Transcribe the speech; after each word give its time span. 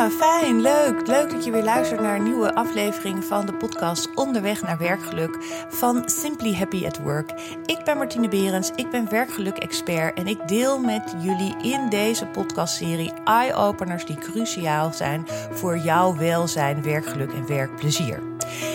Ja, 0.00 0.10
fijn, 0.10 0.60
leuk. 0.60 1.06
Leuk 1.06 1.30
dat 1.30 1.44
je 1.44 1.50
weer 1.50 1.62
luistert 1.62 2.00
naar 2.00 2.16
een 2.16 2.22
nieuwe 2.22 2.54
aflevering 2.54 3.24
van 3.24 3.46
de 3.46 3.52
podcast 3.52 4.14
Onderweg 4.14 4.62
naar 4.62 4.78
werkgeluk 4.78 5.36
van 5.68 6.02
Simply 6.08 6.54
Happy 6.54 6.86
at 6.86 6.98
Work. 6.98 7.30
Ik 7.66 7.84
ben 7.84 7.96
Martine 7.96 8.28
Berends, 8.28 8.70
ik 8.74 8.90
ben 8.90 9.10
werkgeluk-expert 9.10 10.18
en 10.18 10.26
ik 10.26 10.48
deel 10.48 10.78
met 10.78 11.14
jullie 11.18 11.54
in 11.62 11.88
deze 11.88 12.26
podcastserie 12.26 13.12
eye-openers 13.24 14.04
die 14.04 14.16
cruciaal 14.16 14.92
zijn 14.92 15.26
voor 15.50 15.78
jouw 15.78 16.16
welzijn, 16.16 16.82
werkgeluk 16.82 17.32
en 17.32 17.46
werkplezier. 17.46 18.22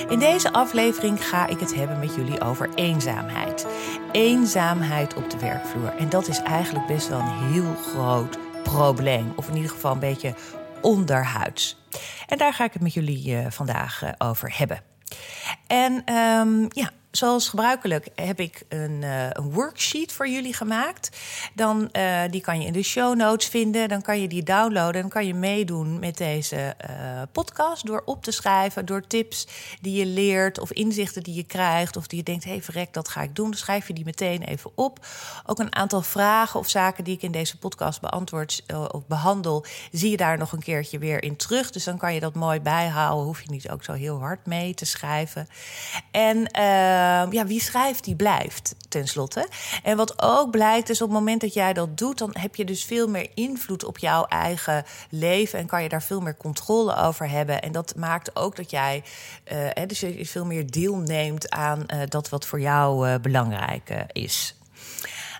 In 0.09 0.19
deze 0.19 0.53
aflevering 0.53 1.25
ga 1.25 1.47
ik 1.47 1.59
het 1.59 1.75
hebben 1.75 1.99
met 1.99 2.15
jullie 2.15 2.41
over 2.41 2.69
eenzaamheid. 2.75 3.67
Eenzaamheid 4.11 5.13
op 5.13 5.29
de 5.29 5.39
werkvloer. 5.39 5.93
En 5.97 6.09
dat 6.09 6.27
is 6.27 6.39
eigenlijk 6.39 6.87
best 6.87 7.07
wel 7.07 7.19
een 7.19 7.51
heel 7.51 7.75
groot 7.75 8.37
probleem. 8.63 9.33
Of 9.35 9.47
in 9.47 9.55
ieder 9.55 9.71
geval 9.71 9.91
een 9.91 9.99
beetje 9.99 10.33
onderhuids. 10.85 11.77
En 12.27 12.37
daar 12.37 12.53
ga 12.53 12.63
ik 12.63 12.73
het 12.73 12.81
met 12.81 12.93
jullie 12.93 13.27
uh, 13.27 13.45
vandaag 13.49 14.03
uh, 14.03 14.09
over 14.17 14.57
hebben. 14.57 14.81
En 15.67 16.13
um, 16.13 16.67
ja, 16.69 16.91
zoals 17.15 17.49
gebruikelijk 17.49 18.07
heb 18.15 18.39
ik 18.39 18.63
een, 18.69 19.01
uh, 19.01 19.27
een, 19.29 19.51
worksheet 19.51 20.11
voor 20.11 20.27
jullie 20.27 20.53
gemaakt. 20.53 21.17
Dan, 21.53 21.89
uh, 21.91 22.21
die 22.29 22.41
kan 22.41 22.61
je 22.61 22.67
in 22.67 22.73
de 22.73 22.83
show 22.83 23.15
notes 23.15 23.47
vinden. 23.47 23.89
Dan 23.89 24.01
kan 24.01 24.21
je 24.21 24.27
die 24.27 24.43
downloaden. 24.43 25.01
Dan 25.01 25.09
kan 25.09 25.25
je 25.25 25.33
meedoen 25.33 25.99
met 25.99 26.17
deze 26.17 26.75
uh, 26.89 27.21
podcast 27.31 27.85
door 27.85 28.01
op 28.05 28.23
te 28.23 28.31
schrijven. 28.31 28.85
Door 28.85 29.07
tips 29.07 29.47
die 29.81 29.99
je 29.99 30.05
leert 30.05 30.59
of 30.59 30.71
inzichten 30.71 31.23
die 31.23 31.33
je 31.33 31.43
krijgt. 31.43 31.97
Of 31.97 32.07
die 32.07 32.17
je 32.17 32.23
denkt, 32.23 32.43
hé 32.43 32.49
hey, 32.49 32.61
verrek, 32.61 32.93
dat 32.93 33.07
ga 33.07 33.21
ik 33.21 33.35
doen. 33.35 33.49
Dan 33.49 33.59
schrijf 33.59 33.87
je 33.87 33.93
die 33.93 34.05
meteen 34.05 34.41
even 34.41 34.71
op. 34.75 35.05
Ook 35.45 35.59
een 35.59 35.75
aantal 35.75 36.01
vragen 36.01 36.59
of 36.59 36.69
zaken 36.69 37.03
die 37.03 37.15
ik 37.15 37.21
in 37.21 37.31
deze 37.31 37.57
podcast 37.57 38.01
beantwoord 38.01 38.63
of 38.91 39.07
behandel... 39.07 39.65
zie 39.91 40.11
je 40.11 40.17
daar 40.17 40.37
nog 40.37 40.51
een 40.51 40.63
keertje 40.63 40.99
weer 40.99 41.23
in 41.23 41.35
terug. 41.35 41.71
Dus 41.71 41.83
dan 41.83 41.97
kan 41.97 42.13
je 42.13 42.19
dat 42.19 42.35
mooi 42.35 42.59
bijhouden. 42.59 43.25
Hoef 43.25 43.41
je 43.41 43.51
niet 43.51 43.69
ook 43.69 43.83
zo 43.83 43.93
heel 43.93 44.19
hard 44.19 44.45
mee 44.45 44.73
te 44.73 44.85
schrijven. 44.85 45.47
En 46.11 46.47
ja, 47.29 47.45
wie 47.45 47.61
schrijft, 47.61 48.03
die 48.03 48.15
blijft 48.15 48.75
tenslotte. 48.89 49.47
En 49.83 49.97
wat 49.97 50.21
ook 50.21 50.51
blijkt, 50.51 50.89
is 50.89 51.01
op 51.01 51.09
het 51.09 51.17
moment 51.17 51.41
dat 51.41 51.53
jij 51.53 51.73
dat 51.73 51.97
doet, 51.97 52.17
dan 52.17 52.35
heb 52.39 52.55
je 52.55 52.65
dus 52.65 52.83
veel 52.83 53.07
meer 53.07 53.29
invloed 53.33 53.83
op 53.83 53.97
jouw 53.97 54.25
eigen 54.25 54.83
leven 55.09 55.59
en 55.59 55.65
kan 55.65 55.83
je 55.83 55.89
daar 55.89 56.03
veel 56.03 56.21
meer 56.21 56.37
controle 56.37 56.95
over 56.95 57.29
hebben. 57.29 57.61
En 57.61 57.71
dat 57.71 57.93
maakt 57.95 58.35
ook 58.35 58.55
dat 58.55 58.71
jij 58.71 59.03
uh, 59.51 59.87
dus 59.87 59.99
je 59.99 60.25
veel 60.25 60.45
meer 60.45 60.71
deelneemt 60.71 61.49
aan 61.49 61.83
uh, 61.87 61.99
dat 62.07 62.29
wat 62.29 62.45
voor 62.45 62.59
jou 62.59 63.09
uh, 63.09 63.15
belangrijk 63.21 64.05
is. 64.11 64.55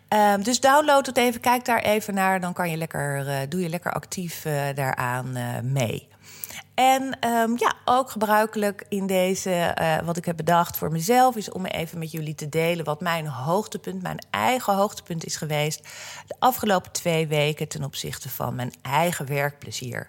Um, 0.10 0.44
dus 0.44 0.60
download 0.60 1.06
het 1.06 1.18
even, 1.18 1.42
kijk 1.42 1.66
daar 1.66 1.82
even 1.82 2.14
naar. 2.14 2.40
Dan 2.40 2.54
kan 2.54 2.70
je 2.70 2.78
lekker, 2.78 3.26
doe 3.50 3.62
je 3.62 3.70
lekker 3.70 3.92
actief 3.92 4.46
daaraan 4.76 5.38
mee. 5.64 6.08
En 6.76 7.18
um, 7.28 7.56
ja, 7.58 7.74
ook 7.86 8.12
gebruikelijk 8.12 8.86
in 8.90 9.08
deze, 9.08 9.76
uh, 9.82 9.98
wat 10.06 10.18
ik 10.18 10.26
heb 10.26 10.38
bedacht 10.38 10.78
voor 10.78 10.92
mezelf, 10.92 11.36
is 11.36 11.52
om 11.52 11.66
even 11.66 12.00
met 12.00 12.12
jullie 12.12 12.36
te 12.36 12.50
delen 12.50 12.86
wat 12.86 13.02
mijn 13.02 13.28
hoogtepunt, 13.28 14.02
mijn 14.02 14.26
eigen 14.30 14.76
hoogtepunt 14.76 15.26
is 15.26 15.36
geweest 15.36 15.80
de 16.28 16.36
afgelopen 16.40 16.92
twee 16.92 17.28
weken 17.28 17.68
ten 17.68 17.84
opzichte 17.84 18.30
van 18.30 18.56
mijn 18.56 18.74
eigen 18.82 19.28
werkplezier. 19.28 20.08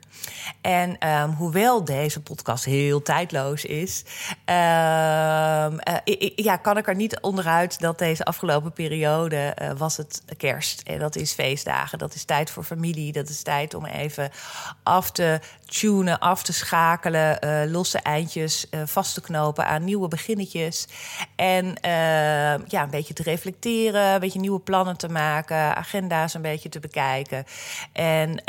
En 0.61 1.09
um, 1.09 1.31
hoewel 1.31 1.85
deze 1.85 2.23
podcast 2.23 2.65
heel 2.65 3.03
tijdloos 3.03 3.65
is, 3.65 4.05
um, 4.47 4.55
uh, 4.55 6.31
ja, 6.37 6.57
kan 6.57 6.77
ik 6.77 6.89
er 6.89 6.95
niet 6.95 7.21
onderuit 7.21 7.81
dat 7.81 7.99
deze 7.99 8.25
afgelopen 8.25 8.73
periode 8.73 9.57
uh, 9.63 9.71
was 9.77 9.97
het 9.97 10.23
kerst. 10.37 10.81
En 10.81 10.99
dat 10.99 11.17
is 11.17 11.33
feestdagen, 11.33 11.99
dat 11.99 12.15
is 12.15 12.25
tijd 12.25 12.51
voor 12.51 12.65
familie, 12.65 13.13
dat 13.13 13.29
is 13.29 13.43
tijd 13.43 13.75
om 13.75 13.85
even 13.85 14.31
af 14.83 15.11
te 15.11 15.41
tunen, 15.67 16.19
af 16.19 16.43
te 16.43 16.53
schakelen, 16.53 17.39
uh, 17.45 17.73
losse 17.73 17.99
eindjes 17.99 18.67
uh, 18.71 18.81
vast 18.85 19.15
te 19.15 19.21
knopen 19.21 19.67
aan 19.67 19.85
nieuwe 19.85 20.09
beginnetjes. 20.09 20.87
En 21.37 21.67
uh, 21.67 22.67
ja, 22.67 22.83
een 22.83 22.91
beetje 22.91 23.15
te 23.15 23.23
reflecteren, 23.23 24.03
een 24.03 24.21
beetje 24.21 24.41
nieuwe 24.41 24.61
plannen 24.61 24.97
te 24.97 25.09
maken, 25.09 25.77
agenda's 25.77 26.35
een 26.35 26.43
beetje 26.43 26.69
te 26.69 26.81
bekijken. 26.81 27.45
En 27.93 28.43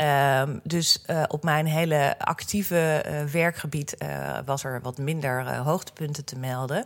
dus 0.62 1.04
op 1.28 1.44
mijn 1.44 1.66
hele 1.66 2.14
actieve 2.18 3.04
werkgebied 3.32 3.96
was 4.44 4.64
er 4.64 4.80
wat 4.82 4.98
minder 4.98 5.56
hoogtepunten 5.56 6.24
te 6.24 6.38
melden. 6.38 6.84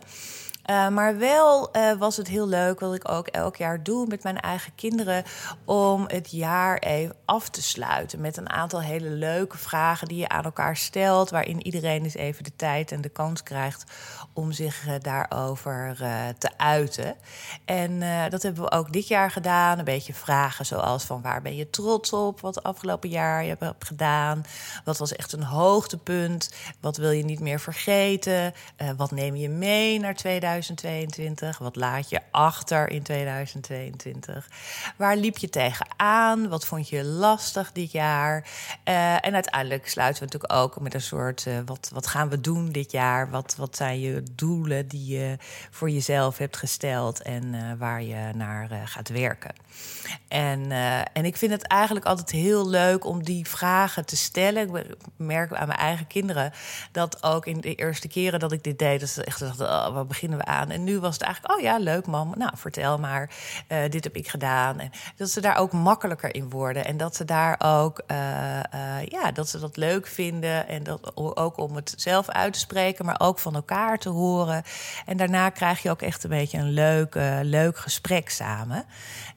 Uh, 0.69 0.87
maar 0.87 1.17
wel 1.17 1.69
uh, 1.75 1.93
was 1.93 2.17
het 2.17 2.27
heel 2.27 2.47
leuk, 2.47 2.79
wat 2.79 2.93
ik 2.93 3.09
ook 3.09 3.27
elk 3.27 3.55
jaar 3.55 3.83
doe 3.83 4.07
met 4.07 4.23
mijn 4.23 4.39
eigen 4.39 4.75
kinderen, 4.75 5.23
om 5.65 6.03
het 6.07 6.31
jaar 6.31 6.77
even 6.77 7.15
af 7.25 7.49
te 7.49 7.61
sluiten 7.61 8.21
met 8.21 8.37
een 8.37 8.49
aantal 8.49 8.81
hele 8.81 9.09
leuke 9.09 9.57
vragen 9.57 10.07
die 10.07 10.17
je 10.17 10.29
aan 10.29 10.43
elkaar 10.43 10.77
stelt, 10.77 11.29
waarin 11.29 11.65
iedereen 11.65 12.03
eens 12.03 12.15
even 12.15 12.43
de 12.43 12.55
tijd 12.55 12.91
en 12.91 13.01
de 13.01 13.09
kans 13.09 13.43
krijgt 13.43 13.83
om 14.33 14.51
zich 14.51 14.87
uh, 14.87 14.93
daarover 15.01 15.95
te 16.37 16.49
uiten. 16.57 17.15
En 17.65 17.99
dat 18.29 18.41
hebben 18.41 18.63
we 18.63 18.71
ook 18.71 18.93
dit 18.93 19.07
jaar 19.07 19.31
gedaan. 19.31 19.79
Een 19.79 19.85
beetje 19.85 20.13
vragen 20.13 20.65
zoals 20.65 21.03
van 21.03 21.21
waar 21.21 21.41
ben 21.41 21.55
je 21.55 21.69
trots 21.69 22.13
op 22.13 22.41
wat 22.41 22.63
afgelopen 22.63 23.09
jaar 23.09 23.43
je 23.43 23.55
hebt 23.59 23.85
gedaan? 23.85 24.45
Wat 24.83 24.97
was 24.97 25.15
echt 25.15 25.33
een 25.33 25.43
hoogtepunt? 25.43 26.53
Wat 26.79 26.97
wil 26.97 27.11
je 27.11 27.23
niet 27.23 27.39
meer 27.39 27.59
vergeten? 27.59 28.53
wat 28.97 29.11
neem 29.11 29.35
je 29.35 29.49
mee 29.49 29.99
naar 29.99 30.15
2020? 30.15 30.52
2022? 30.61 31.57
Wat 31.57 31.75
laat 31.75 32.09
je 32.09 32.19
achter 32.31 32.89
in 32.89 33.03
2022? 33.03 34.47
Waar 34.97 35.17
liep 35.17 35.37
je 35.37 35.49
tegenaan? 35.49 36.49
Wat 36.49 36.65
vond 36.65 36.89
je 36.89 37.03
lastig 37.03 37.71
dit 37.71 37.91
jaar? 37.91 38.47
Uh, 38.85 39.25
en 39.25 39.33
uiteindelijk 39.33 39.89
sluiten 39.89 40.23
we 40.23 40.29
natuurlijk 40.31 40.61
ook 40.61 40.79
met 40.79 40.93
een 40.93 41.01
soort: 41.01 41.45
uh, 41.45 41.57
wat, 41.65 41.89
wat 41.93 42.07
gaan 42.07 42.29
we 42.29 42.41
doen 42.41 42.71
dit 42.71 42.91
jaar? 42.91 43.29
Wat, 43.29 43.55
wat 43.57 43.75
zijn 43.75 43.99
je 43.99 44.23
doelen 44.35 44.87
die 44.87 45.05
je 45.05 45.37
voor 45.69 45.89
jezelf 45.89 46.37
hebt 46.37 46.57
gesteld 46.57 47.21
en 47.21 47.53
uh, 47.53 47.61
waar 47.77 48.03
je 48.03 48.31
naar 48.33 48.69
gaat 48.85 49.09
werken? 49.09 49.62
En, 50.27 50.71
en 51.13 51.25
ik 51.25 51.37
vind 51.37 51.51
het 51.51 51.67
eigenlijk 51.67 52.05
altijd 52.05 52.29
heel 52.31 52.69
leuk 52.69 53.05
om 53.05 53.23
die 53.23 53.47
vragen 53.47 54.05
te 54.05 54.15
stellen. 54.15 54.75
Ik 54.75 54.95
merk 55.17 55.53
aan 55.53 55.67
mijn 55.67 55.79
eigen 55.79 56.07
kinderen 56.07 56.51
dat 56.91 57.23
ook 57.23 57.45
in 57.45 57.61
de 57.61 57.75
eerste 57.75 58.07
keren 58.07 58.39
dat 58.39 58.51
ik 58.51 58.63
dit 58.63 58.79
deed, 58.79 58.99
dat 58.99 59.09
ze 59.09 59.23
echt 59.23 59.39
dachten: 59.39 59.65
oh, 59.65 59.93
waar 59.93 60.05
beginnen 60.05 60.37
we 60.37 60.45
aan. 60.45 60.69
En 60.69 60.83
nu 60.83 60.99
was 60.99 61.13
het 61.13 61.23
eigenlijk, 61.23 61.55
oh 61.55 61.61
ja, 61.61 61.77
leuk 61.77 62.05
mam, 62.05 62.33
nou 62.37 62.51
vertel 62.55 62.97
maar, 62.97 63.29
uh, 63.67 63.77
dit 63.89 64.03
heb 64.03 64.15
ik 64.15 64.27
gedaan. 64.27 64.79
En 64.79 64.91
dat 65.15 65.29
ze 65.29 65.41
daar 65.41 65.57
ook 65.57 65.71
makkelijker 65.71 66.35
in 66.35 66.49
worden. 66.49 66.85
En 66.85 66.97
dat 66.97 67.15
ze 67.15 67.25
daar 67.25 67.55
ook, 67.59 68.01
uh, 68.07 68.17
ja, 69.05 69.31
dat 69.33 69.49
ze 69.49 69.59
dat 69.59 69.77
leuk 69.77 70.07
vinden. 70.07 70.67
En 70.67 70.83
dat 70.83 71.11
ook 71.15 71.57
om 71.57 71.75
het 71.75 71.93
zelf 71.97 72.29
uit 72.29 72.53
te 72.53 72.59
spreken, 72.59 73.05
maar 73.05 73.19
ook 73.19 73.39
van 73.39 73.55
elkaar 73.55 73.97
te 73.97 74.09
horen. 74.09 74.63
En 75.05 75.17
daarna 75.17 75.49
krijg 75.49 75.81
je 75.81 75.89
ook 75.89 76.01
echt 76.01 76.23
een 76.23 76.29
beetje 76.29 76.57
een 76.57 76.71
leuk, 76.71 77.15
leuk 77.41 77.77
gesprek 77.77 78.29
samen. 78.29 78.85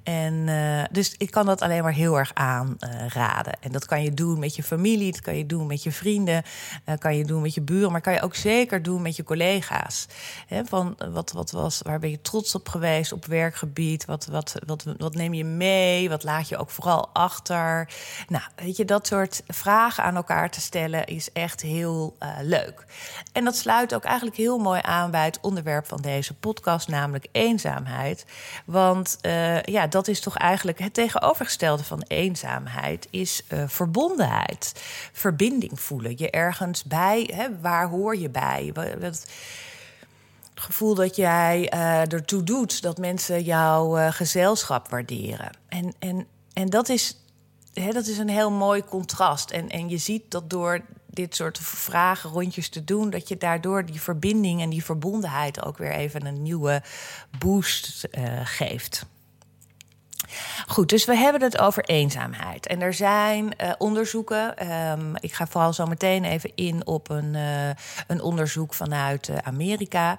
En 0.03 0.26
uh, 0.35 0.85
dus 0.91 1.15
ik 1.19 1.31
kan 1.31 1.47
dat 1.47 1.61
alleen 1.61 1.83
maar 1.83 1.93
heel 1.93 2.19
erg 2.19 2.35
aanraden. 2.35 3.55
Uh, 3.59 3.67
en 3.67 3.73
dat 3.73 3.87
kan 3.87 4.03
je 4.03 4.15
doen 4.15 4.39
met 4.39 4.57
je 4.57 4.63
familie, 4.63 5.13
dat 5.13 5.21
kan 5.21 5.37
je 5.37 5.47
doen 5.47 5.67
met 5.67 5.83
je 5.83 5.93
vrienden, 5.93 6.43
uh, 6.89 6.95
kan 6.99 7.17
je 7.17 7.25
doen 7.25 7.43
met 7.43 7.55
je 7.55 7.61
buren, 7.61 7.93
maar 7.93 8.01
kan 8.01 8.13
je 8.13 8.23
ook 8.23 8.35
zeker 8.35 8.83
doen 8.83 9.03
met 9.03 9.17
je 9.17 9.25
collega's. 9.25 10.07
He, 10.47 10.65
van 10.65 10.97
wat, 11.13 11.33
wat 11.33 11.51
was, 11.51 11.81
waar 11.83 11.99
ben 11.99 12.11
je 12.11 12.21
trots 12.21 12.55
op 12.55 12.69
geweest 12.69 13.13
op 13.13 13.27
werkgebied? 13.27 14.05
Wat, 14.05 14.27
wat, 14.27 14.55
wat, 14.67 14.85
wat 14.99 15.15
neem 15.15 15.35
je 15.35 15.45
mee? 15.45 16.09
Wat 16.09 16.25
laat 16.25 16.49
je 16.49 16.57
ook 16.57 16.71
vooral 16.71 17.09
achter? 17.13 17.89
Nou, 18.29 18.45
weet 18.57 18.77
je, 18.77 18.85
dat 18.85 19.07
soort 19.07 19.43
vragen 19.47 20.05
aan 20.05 20.17
elkaar 20.17 20.51
te 20.51 20.61
stellen 20.61 21.07
is 21.07 21.33
echt 21.33 21.61
heel 21.61 22.17
leuk. 22.41 22.85
En 23.33 23.45
dat 23.45 23.57
sluit 23.57 23.95
ook 23.95 24.05
eigenlijk 24.05 24.37
heel 24.37 24.59
mooi 24.59 24.81
aan 24.83 25.11
bij 25.11 25.25
het 25.25 25.39
onderwerp 25.41 25.87
van 25.87 26.01
deze 26.01 26.35
podcast, 26.35 26.89
namelijk 26.89 27.27
eenzaamheid. 27.33 28.27
Want 28.65 29.19
ja, 29.65 29.87
dat 29.87 30.09
is 30.09 30.16
toch 30.21 30.37
eigenlijk 30.37 30.79
het 30.79 30.95
tegenovergestelde 30.95 31.85
van 31.85 32.05
eenzaamheid, 32.07 33.09
is 33.11 33.43
uh, 33.53 33.63
verbondenheid. 33.67 34.73
Verbinding 35.13 35.81
voelen. 35.81 36.15
Je 36.17 36.31
ergens 36.31 36.85
bij, 36.85 37.31
hè, 37.35 37.61
waar 37.61 37.89
hoor 37.89 38.17
je 38.17 38.31
bij? 38.31 38.73
Het 39.01 39.31
gevoel 40.55 40.95
dat 40.95 41.17
jij 41.17 41.73
uh, 41.75 42.13
ertoe 42.13 42.43
doet 42.43 42.83
dat 42.83 42.99
mensen 42.99 43.43
jouw 43.43 43.99
uh, 43.99 44.13
gezelschap 44.13 44.89
waarderen. 44.89 45.51
En, 45.69 45.95
en, 45.99 46.27
en 46.53 46.71
dat, 46.71 46.89
is, 46.89 47.17
hè, 47.73 47.93
dat 47.93 48.07
is 48.07 48.19
een 48.19 48.29
heel 48.29 48.51
mooi 48.51 48.85
contrast. 48.85 49.51
En, 49.51 49.69
en 49.69 49.89
je 49.89 49.99
ziet 49.99 50.31
dat 50.31 50.51
door 50.51 50.81
dit 51.07 51.35
soort 51.35 51.59
vragen 51.59 52.31
rondjes 52.31 52.69
te 52.69 52.85
doen, 52.85 53.11
dat 53.11 53.29
je 53.29 53.37
daardoor 53.37 53.87
die 53.87 54.01
verbinding 54.01 54.61
en 54.61 54.71
die 54.71 54.85
verbondenheid 54.85 55.65
ook 55.65 55.79
weer 55.79 55.93
even 55.93 56.27
een 56.27 56.43
nieuwe 56.43 56.83
boost 57.39 58.09
geeft. 58.45 59.07
Goed, 60.67 60.89
dus 60.89 61.05
we 61.05 61.17
hebben 61.17 61.43
het 61.43 61.59
over 61.59 61.85
eenzaamheid. 61.85 62.67
En 62.67 62.81
er 62.81 62.95
zijn 62.95 63.45
uh, 63.45 63.73
onderzoeken. 63.79 64.71
Um, 64.73 65.13
ik 65.21 65.33
ga 65.33 65.47
vooral 65.47 65.73
zo 65.73 65.87
meteen 65.87 66.25
even 66.25 66.53
in 66.55 66.87
op 66.87 67.11
een, 67.11 67.35
uh, 67.35 67.69
een 68.07 68.23
onderzoek 68.23 68.75
vanuit 68.75 69.29
uh, 69.29 69.37
Amerika. 69.43 70.19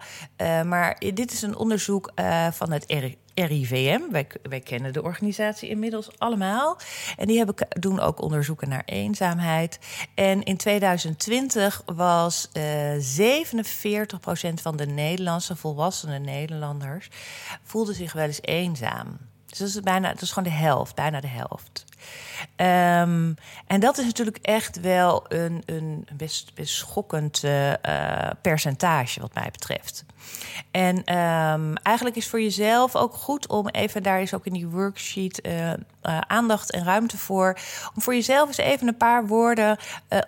maar 0.65 0.95
dit 1.13 1.31
is 1.31 1.41
een 1.41 1.55
onderzoek 1.55 2.11
van 2.51 2.71
het 2.71 2.85
RIVM. 3.45 3.99
Wij, 4.11 4.27
wij 4.41 4.59
kennen 4.59 4.93
de 4.93 5.03
organisatie 5.03 5.69
inmiddels 5.69 6.09
allemaal. 6.17 6.77
En 7.17 7.27
die 7.27 7.37
hebben, 7.37 7.55
doen 7.69 7.99
ook 7.99 8.21
onderzoeken 8.21 8.69
naar 8.69 8.83
eenzaamheid. 8.85 9.79
En 10.15 10.43
in 10.43 10.57
2020 10.57 11.81
was 11.85 12.49
uh, 12.53 12.93
47% 14.51 14.53
van 14.53 14.77
de 14.77 14.85
Nederlandse 14.85 15.55
volwassene 15.55 16.19
Nederlanders 16.19 17.09
voelde 17.63 17.93
zich 17.93 18.13
wel 18.13 18.25
eens 18.25 18.41
eenzaam. 18.41 19.17
Dus 19.47 19.57
dat 19.57 19.67
is, 19.67 19.79
bijna, 19.79 20.09
dat 20.09 20.21
is 20.21 20.31
gewoon 20.31 20.49
de 20.49 20.55
helft, 20.55 20.95
bijna 20.95 21.19
de 21.19 21.27
helft. 21.27 21.85
Um, 22.55 23.35
en 23.67 23.79
dat 23.79 23.97
is 23.97 24.05
natuurlijk 24.05 24.37
echt 24.41 24.79
wel 24.79 25.25
een, 25.27 25.63
een 25.65 26.07
best, 26.13 26.53
best 26.53 26.75
schokkend 26.75 27.43
uh, 27.43 27.73
percentage, 28.41 29.19
wat 29.19 29.33
mij 29.33 29.49
betreft. 29.51 30.05
En 30.71 31.17
um, 31.17 31.75
eigenlijk 31.75 32.15
is 32.15 32.27
voor 32.27 32.41
jezelf 32.41 32.95
ook 32.95 33.13
goed 33.13 33.47
om 33.47 33.67
even, 33.67 34.03
daar 34.03 34.21
is 34.21 34.33
ook 34.33 34.45
in 34.45 34.53
die 34.53 34.67
worksheet 34.67 35.47
uh, 35.47 35.73
aandacht 36.19 36.71
en 36.71 36.83
ruimte 36.83 37.17
voor, 37.17 37.57
om 37.95 38.01
voor 38.01 38.13
jezelf 38.13 38.47
eens 38.47 38.57
even 38.57 38.87
een 38.87 38.97
paar 38.97 39.27
woorden 39.27 39.77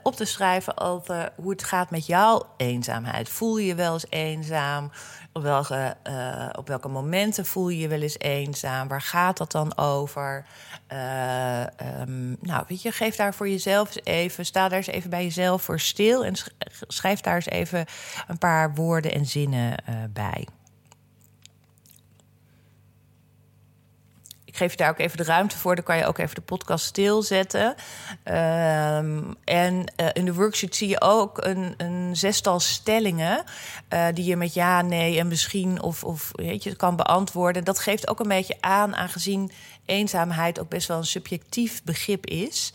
op 0.04 0.16
te 0.16 0.26
schrijven 0.26 0.78
over 0.78 1.32
hoe 1.36 1.52
het 1.52 1.64
gaat 1.64 1.90
met 1.90 2.06
jouw 2.06 2.48
eenzaamheid. 2.58 3.30
Voel 3.30 3.58
je 3.58 3.66
je 3.66 3.76
wel 3.76 3.94
eens 3.94 4.06
eenzaam? 4.10 4.92
Op 5.34 5.42
welke, 5.42 5.96
op 6.58 6.68
welke 6.68 6.88
momenten 6.88 7.46
voel 7.46 7.70
je 7.70 7.80
je 7.80 7.88
wel 7.88 8.02
eens 8.02 8.20
eenzaam? 8.20 8.88
Waar 8.88 9.02
gaat 9.02 9.38
dat 9.38 9.52
dan 9.52 9.78
over? 9.78 10.46
Um, 12.02 12.38
nou, 12.42 12.64
weet 12.68 12.82
je, 12.82 12.92
geef 12.92 13.16
daar 13.16 13.34
voor 13.34 13.50
jezelf 13.50 13.96
even, 14.04 14.46
sta 14.46 14.68
daar 14.68 14.78
eens 14.78 14.88
even 14.88 15.10
bij 15.10 15.24
jezelf 15.24 15.62
voor 15.62 15.80
stil 15.80 16.26
en 16.26 16.34
schrijf 16.88 17.22
daar 17.22 17.36
eens 17.36 17.46
even 17.46 17.86
een 18.28 18.38
paar 18.38 18.74
woorden 18.74 19.14
en 19.14 19.26
zinnen 19.26 19.76
bij. 20.14 20.48
Ik 24.50 24.58
geef 24.58 24.72
je 24.72 24.78
daar 24.78 24.90
ook 24.90 25.00
even 25.00 25.18
de 25.18 25.24
ruimte 25.24 25.58
voor. 25.58 25.76
Dan 25.76 25.84
kan 25.84 25.98
je 25.98 26.06
ook 26.06 26.18
even 26.18 26.36
de 26.36 26.42
podcast 26.42 26.86
stilzetten. 26.86 27.68
Um, 27.68 29.36
en 29.44 29.94
uh, 29.98 30.08
in 30.14 30.26
de 30.26 30.34
worksheet 30.34 30.76
zie 30.76 30.88
je 30.88 31.02
ook 31.02 31.46
een, 31.46 31.74
een 31.78 32.16
zestal 32.16 32.60
stellingen. 32.60 33.44
Uh, 33.94 34.06
die 34.14 34.26
je 34.26 34.36
met 34.36 34.54
ja, 34.54 34.82
nee 34.82 35.20
en 35.20 35.28
misschien 35.28 35.82
of, 35.82 36.04
of 36.04 36.30
weet 36.32 36.64
je, 36.64 36.76
kan 36.76 36.96
beantwoorden. 36.96 37.64
Dat 37.64 37.80
geeft 37.80 38.08
ook 38.08 38.20
een 38.20 38.28
beetje 38.28 38.58
aan, 38.60 38.96
aangezien 38.96 39.52
eenzaamheid 39.90 40.60
ook 40.60 40.70
best 40.70 40.88
wel 40.88 40.98
een 40.98 41.06
subjectief 41.06 41.84
begrip 41.84 42.26
is. 42.26 42.74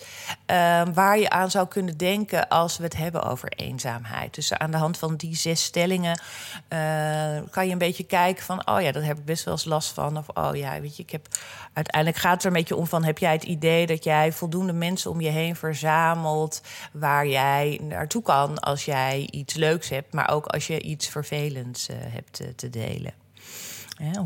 Uh, 0.50 0.82
waar 0.94 1.18
je 1.18 1.30
aan 1.30 1.50
zou 1.50 1.68
kunnen 1.68 1.96
denken 1.96 2.48
als 2.48 2.76
we 2.76 2.84
het 2.84 2.96
hebben 2.96 3.22
over 3.22 3.48
eenzaamheid. 3.48 4.34
Dus 4.34 4.52
aan 4.52 4.70
de 4.70 4.76
hand 4.76 4.98
van 4.98 5.16
die 5.16 5.36
zes 5.36 5.64
stellingen 5.64 6.20
uh, 6.68 7.50
kan 7.50 7.66
je 7.66 7.72
een 7.72 7.78
beetje 7.78 8.04
kijken 8.04 8.44
van... 8.44 8.66
oh 8.66 8.80
ja, 8.80 8.92
daar 8.92 9.04
heb 9.04 9.18
ik 9.18 9.24
best 9.24 9.44
wel 9.44 9.54
eens 9.54 9.64
last 9.64 9.92
van. 9.92 10.16
Of 10.16 10.28
oh 10.28 10.56
ja, 10.56 10.80
weet 10.80 10.96
je, 10.96 11.02
ik 11.02 11.10
heb... 11.10 11.26
Uiteindelijk 11.74 12.22
gaat 12.22 12.32
het 12.32 12.40
er 12.40 12.46
een 12.46 12.56
beetje 12.56 12.76
om 12.76 12.86
van... 12.86 13.04
heb 13.04 13.18
jij 13.18 13.32
het 13.32 13.44
idee 13.44 13.86
dat 13.86 14.04
jij 14.04 14.32
voldoende 14.32 14.72
mensen 14.72 15.10
om 15.10 15.20
je 15.20 15.30
heen 15.30 15.56
verzamelt... 15.56 16.62
waar 16.92 17.26
jij 17.26 17.80
naartoe 17.82 18.22
kan 18.22 18.58
als 18.58 18.84
jij 18.84 19.28
iets 19.30 19.54
leuks 19.54 19.88
hebt... 19.88 20.12
maar 20.12 20.30
ook 20.30 20.46
als 20.46 20.66
je 20.66 20.80
iets 20.80 21.08
vervelends 21.08 21.88
uh, 21.88 21.96
hebt 21.98 22.42
te 22.56 22.70
delen. 22.70 23.12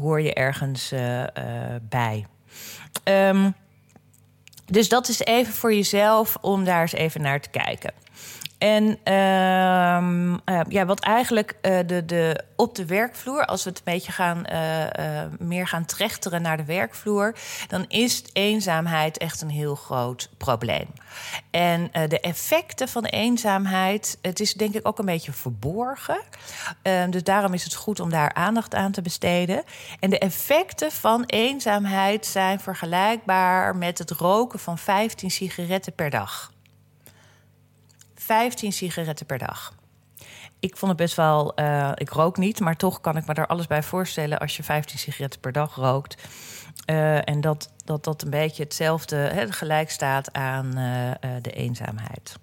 hoor 0.01 0.21
je 0.21 0.35
ergens 0.35 0.93
bij. 1.89 2.27
Um, 3.05 3.55
dus 4.71 4.89
dat 4.89 5.09
is 5.09 5.21
even 5.21 5.53
voor 5.53 5.75
jezelf 5.75 6.37
om 6.41 6.65
daar 6.65 6.81
eens 6.81 6.93
even 6.93 7.21
naar 7.21 7.41
te 7.41 7.49
kijken. 7.49 7.93
En 8.59 8.99
uh, 9.05 10.55
uh, 10.55 10.61
ja, 10.69 10.87
wat 10.87 11.01
eigenlijk 11.01 11.57
uh, 11.63 11.79
de, 11.87 12.05
de, 12.05 12.45
op 12.57 12.75
de 12.75 12.87
werkvloer, 12.87 13.45
als 13.45 13.65
we 13.65 13.71
het 13.71 13.79
een 13.79 13.93
beetje 13.93 14.13
gaan, 14.13 14.45
uh, 14.53 15.23
meer 15.39 15.67
gaan 15.67 15.85
trechteren 15.85 16.43
naar 16.43 16.57
de 16.57 16.65
werkvloer, 16.65 17.35
dan 17.69 17.85
is 17.89 18.25
eenzaamheid 18.33 19.19
echt 19.19 19.41
een 19.41 19.51
heel 19.51 19.75
groot 19.75 20.31
probleem. 20.37 20.87
En 21.51 21.91
de 22.09 22.21
effecten 22.21 22.89
van 22.89 23.05
eenzaamheid, 23.05 24.19
het 24.23 24.41
is 24.41 24.55
denk 24.55 24.75
ik 24.75 24.89
ook 24.89 24.99
een 24.99 25.05
beetje 25.05 25.33
verborgen. 25.33 26.21
Ehm, 26.83 27.11
dus 27.11 27.23
daarom 27.23 27.55
is 27.55 27.65
het 27.65 27.75
goed 27.75 28.01
om 28.01 28.11
daar 28.11 28.35
aandacht 28.35 28.75
aan 28.75 28.93
te 28.93 29.03
besteden. 29.03 29.63
En 30.01 30.11
de 30.11 30.19
effecten 30.19 30.93
van 30.93 31.25
eenzaamheid 31.25 32.27
zijn 32.27 32.61
vergelijkbaar 32.61 33.77
met 33.77 33.99
het 33.99 34.11
roken 34.11 34.59
van 34.59 34.79
15 34.79 35.31
sigaretten 35.31 35.95
per 35.95 36.11
dag. 36.11 36.53
15 38.29 38.73
sigaretten 38.73 39.27
per 39.27 39.39
dag. 39.39 39.75
Ik 40.61 40.77
vond 40.77 40.91
het 40.91 41.01
best 41.01 41.17
wel. 41.17 41.61
Uh, 41.61 41.93
ik 41.95 42.11
rook 42.11 42.37
niet, 42.37 42.61
maar 42.61 42.77
toch 42.77 43.01
kan 43.01 43.17
ik 43.17 43.27
me 43.27 43.35
daar 43.35 43.47
alles 43.47 43.67
bij 43.67 43.83
voorstellen 43.83 44.39
als 44.39 44.57
je 44.57 44.63
15 44.63 44.99
sigaretten 44.99 45.41
per 45.41 45.53
dag 45.53 45.75
rookt. 45.75 46.23
Uh, 46.91 47.29
en 47.29 47.41
dat, 47.41 47.73
dat 47.85 48.05
dat 48.05 48.23
een 48.23 48.31
beetje 48.31 48.63
hetzelfde 48.63 49.17
hè, 49.17 49.53
gelijk 49.53 49.91
staat 49.91 50.33
aan 50.33 50.79
uh, 50.79 51.11
de 51.43 51.51
eenzaamheid. 51.51 52.39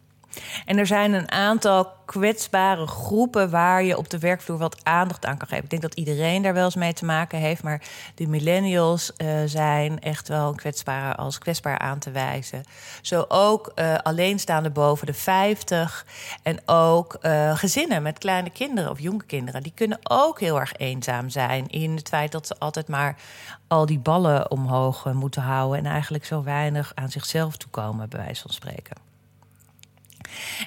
En 0.66 0.78
er 0.78 0.88
zijn 0.88 1.14
een 1.14 1.32
aantal 1.32 1.94
kwetsbare 2.06 2.88
groepen 2.88 3.50
waar 3.50 3.84
je 3.84 3.98
op 3.98 4.10
de 4.10 4.20
werkvloer 4.20 4.58
wat 4.58 4.80
aandacht 4.84 5.26
aan 5.26 5.38
kan 5.38 5.48
geven. 5.48 5.64
Ik 5.64 5.70
denk 5.70 5.82
dat 5.82 5.94
iedereen 5.94 6.42
daar 6.42 6.54
wel 6.54 6.66
eens 6.66 6.76
mee 6.76 6.94
te 6.94 7.06
maken 7.06 7.40
heeft, 7.40 7.64
maar 7.64 7.82
de 8.16 8.28
millennials 8.28 9.12
uh, 9.18 9.28
zijn 9.46 10.00
echt 10.00 10.28
wel 10.28 10.54
kwetsbaar 10.54 11.16
als 11.16 11.38
kwetsbaar 11.38 11.80
aan 11.80 12.00
te 12.00 12.12
wijzen. 12.12 12.64
Zo 13.02 13.26
ook 13.28 13.72
uh, 13.76 13.96
alleenstaande 13.96 14.70
boven 14.70 15.06
de 15.06 15.14
50 15.14 16.06
en 16.44 16.60
ook 16.66 17.18
uh, 17.22 17.58
gezinnen 17.58 18.04
met 18.04 18.18
kleine 18.18 18.50
kinderen 18.50 18.92
of 18.92 19.00
jonge 19.00 19.26
kinderen. 19.26 19.64
Die 19.64 19.74
kunnen 19.76 20.00
ook 20.04 20.40
heel 20.40 20.60
erg 20.60 20.74
eenzaam 20.78 21.30
zijn 21.30 21.68
in 21.68 21.96
het 21.96 22.08
feit 22.08 22.32
dat 22.32 22.48
ze 22.48 22.56
altijd 22.60 22.88
maar 22.88 23.16
al 23.68 23.86
die 23.86 24.00
ballen 24.00 24.52
omhoog 24.52 25.14
moeten 25.14 25.42
houden 25.42 25.80
en 25.80 25.92
eigenlijk 25.92 26.26
zo 26.26 26.44
weinig 26.44 26.92
aan 26.96 27.10
zichzelf 27.10 27.58
toekomen, 27.58 28.10
bij 28.10 28.20
wijze 28.20 28.42
van 28.42 28.52
spreken. 28.52 29.05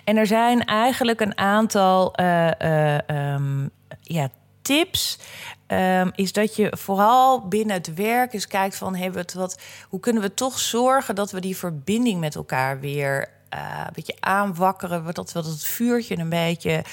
En 0.04 0.16
er 0.16 0.26
zijn 0.26 0.64
eigenlijk 0.64 1.20
een 1.20 1.38
aantal 1.38 2.20
uh, 2.20 2.50
uh, 2.62 2.98
um, 3.34 3.70
ja, 4.00 4.28
tips. 4.62 5.18
Um, 5.66 6.10
is 6.14 6.32
dat 6.32 6.56
je 6.56 6.72
vooral 6.76 7.48
binnen 7.48 7.76
het 7.76 7.94
werk 7.94 8.32
eens 8.32 8.46
kijkt 8.46 8.76
van 8.76 8.94
hebben 8.94 9.26
we 9.26 9.38
wat, 9.38 9.60
hoe 9.88 10.00
kunnen 10.00 10.22
we 10.22 10.34
toch 10.34 10.58
zorgen 10.58 11.14
dat 11.14 11.30
we 11.30 11.40
die 11.40 11.56
verbinding 11.56 12.20
met 12.20 12.34
elkaar 12.34 12.80
weer 12.80 13.28
uh, 13.54 13.82
een 13.86 13.92
beetje 13.94 14.16
aanwakkeren. 14.20 15.04
Dat, 15.04 15.30
dat 15.32 15.44
het 15.44 15.64
vuurtje 15.64 16.18
een 16.18 16.28
beetje. 16.28 16.84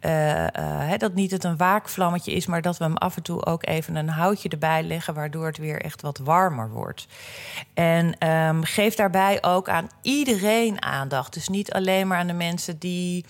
Uh, 0.00 0.46
uh, 0.46 0.98
dat 0.98 1.14
niet 1.14 1.30
het 1.30 1.44
een 1.44 1.56
waakvlammetje 1.56 2.32
is, 2.32 2.46
maar 2.46 2.62
dat 2.62 2.78
we 2.78 2.84
hem 2.84 2.96
af 2.96 3.16
en 3.16 3.22
toe 3.22 3.46
ook 3.46 3.66
even 3.66 3.96
een 3.96 4.08
houtje 4.08 4.48
erbij 4.48 4.82
leggen, 4.82 5.14
waardoor 5.14 5.46
het 5.46 5.58
weer 5.58 5.82
echt 5.82 6.02
wat 6.02 6.18
warmer 6.18 6.70
wordt. 6.70 7.06
En 7.74 8.28
um, 8.28 8.64
geef 8.64 8.94
daarbij 8.94 9.42
ook 9.42 9.68
aan 9.68 9.88
iedereen 10.02 10.82
aandacht. 10.82 11.32
Dus 11.32 11.48
niet 11.48 11.72
alleen 11.72 12.06
maar 12.06 12.18
aan 12.18 12.26
de 12.26 12.32
mensen 12.32 12.78
die 12.78 13.24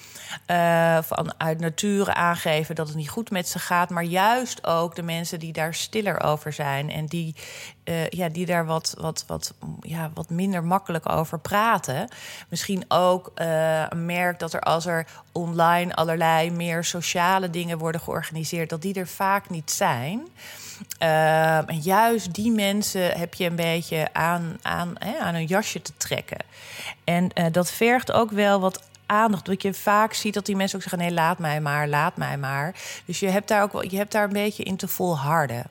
vanuit 1.02 1.60
nature 1.60 2.14
aangeven 2.14 2.74
dat 2.74 2.88
het 2.88 2.96
niet 2.96 3.08
goed 3.08 3.30
met 3.30 3.48
ze 3.48 3.58
gaat, 3.58 3.90
maar 3.90 4.04
juist 4.04 4.66
ook 4.66 4.94
de 4.94 5.02
mensen 5.02 5.38
die 5.38 5.52
daar 5.52 5.74
stiller 5.74 6.22
over 6.22 6.52
zijn 6.52 6.90
en 6.90 7.06
die, 7.06 7.34
ja, 8.08 8.28
die 8.28 8.46
daar 8.46 8.66
wat, 8.66 8.94
wat, 8.98 9.24
wat, 9.26 9.54
ja, 9.80 10.10
wat 10.14 10.30
minder 10.30 10.64
makkelijk 10.64 11.08
over 11.08 11.38
praten. 11.38 12.08
Misschien 12.48 12.84
ook 12.88 13.32
uh, 13.36 13.88
merk 13.90 14.38
dat 14.38 14.52
er 14.52 14.60
als 14.60 14.86
er 14.86 15.06
online 15.32 15.94
allerlei 15.94 16.50
meer 16.50 16.84
sociale 16.84 17.50
dingen 17.50 17.78
worden 17.78 18.00
georganiseerd, 18.00 18.70
dat 18.70 18.82
die 18.82 18.94
er 18.94 19.08
vaak 19.08 19.50
niet 19.50 19.70
zijn. 19.70 20.28
Uh, 21.02 21.70
en 21.70 21.80
juist 21.80 22.34
die 22.34 22.52
mensen 22.52 23.18
heb 23.18 23.34
je 23.34 23.46
een 23.46 23.56
beetje 23.56 24.08
aan, 24.12 24.58
aan, 24.62 24.94
hè, 24.98 25.18
aan 25.18 25.34
een 25.34 25.46
jasje 25.46 25.82
te 25.82 25.92
trekken. 25.96 26.38
En 27.04 27.30
uh, 27.34 27.46
dat 27.52 27.70
vergt 27.70 28.12
ook 28.12 28.30
wel 28.30 28.60
wat 28.60 28.82
aandacht. 29.06 29.46
Dat 29.46 29.62
je 29.62 29.74
vaak 29.74 30.12
ziet 30.12 30.34
dat 30.34 30.46
die 30.46 30.56
mensen 30.56 30.76
ook 30.76 30.82
zeggen: 30.82 31.02
nee, 31.02 31.12
laat 31.12 31.38
mij 31.38 31.60
maar, 31.60 31.88
laat 31.88 32.16
mij 32.16 32.38
maar. 32.38 32.74
Dus 33.04 33.20
je 33.20 33.28
hebt 33.28 33.48
daar 33.48 33.62
ook 33.62 33.72
wel, 33.72 33.90
je 33.90 33.96
hebt 33.96 34.12
daar 34.12 34.24
een 34.24 34.32
beetje 34.32 34.62
in 34.62 34.76
te 34.76 34.88
volharden. 34.88 35.66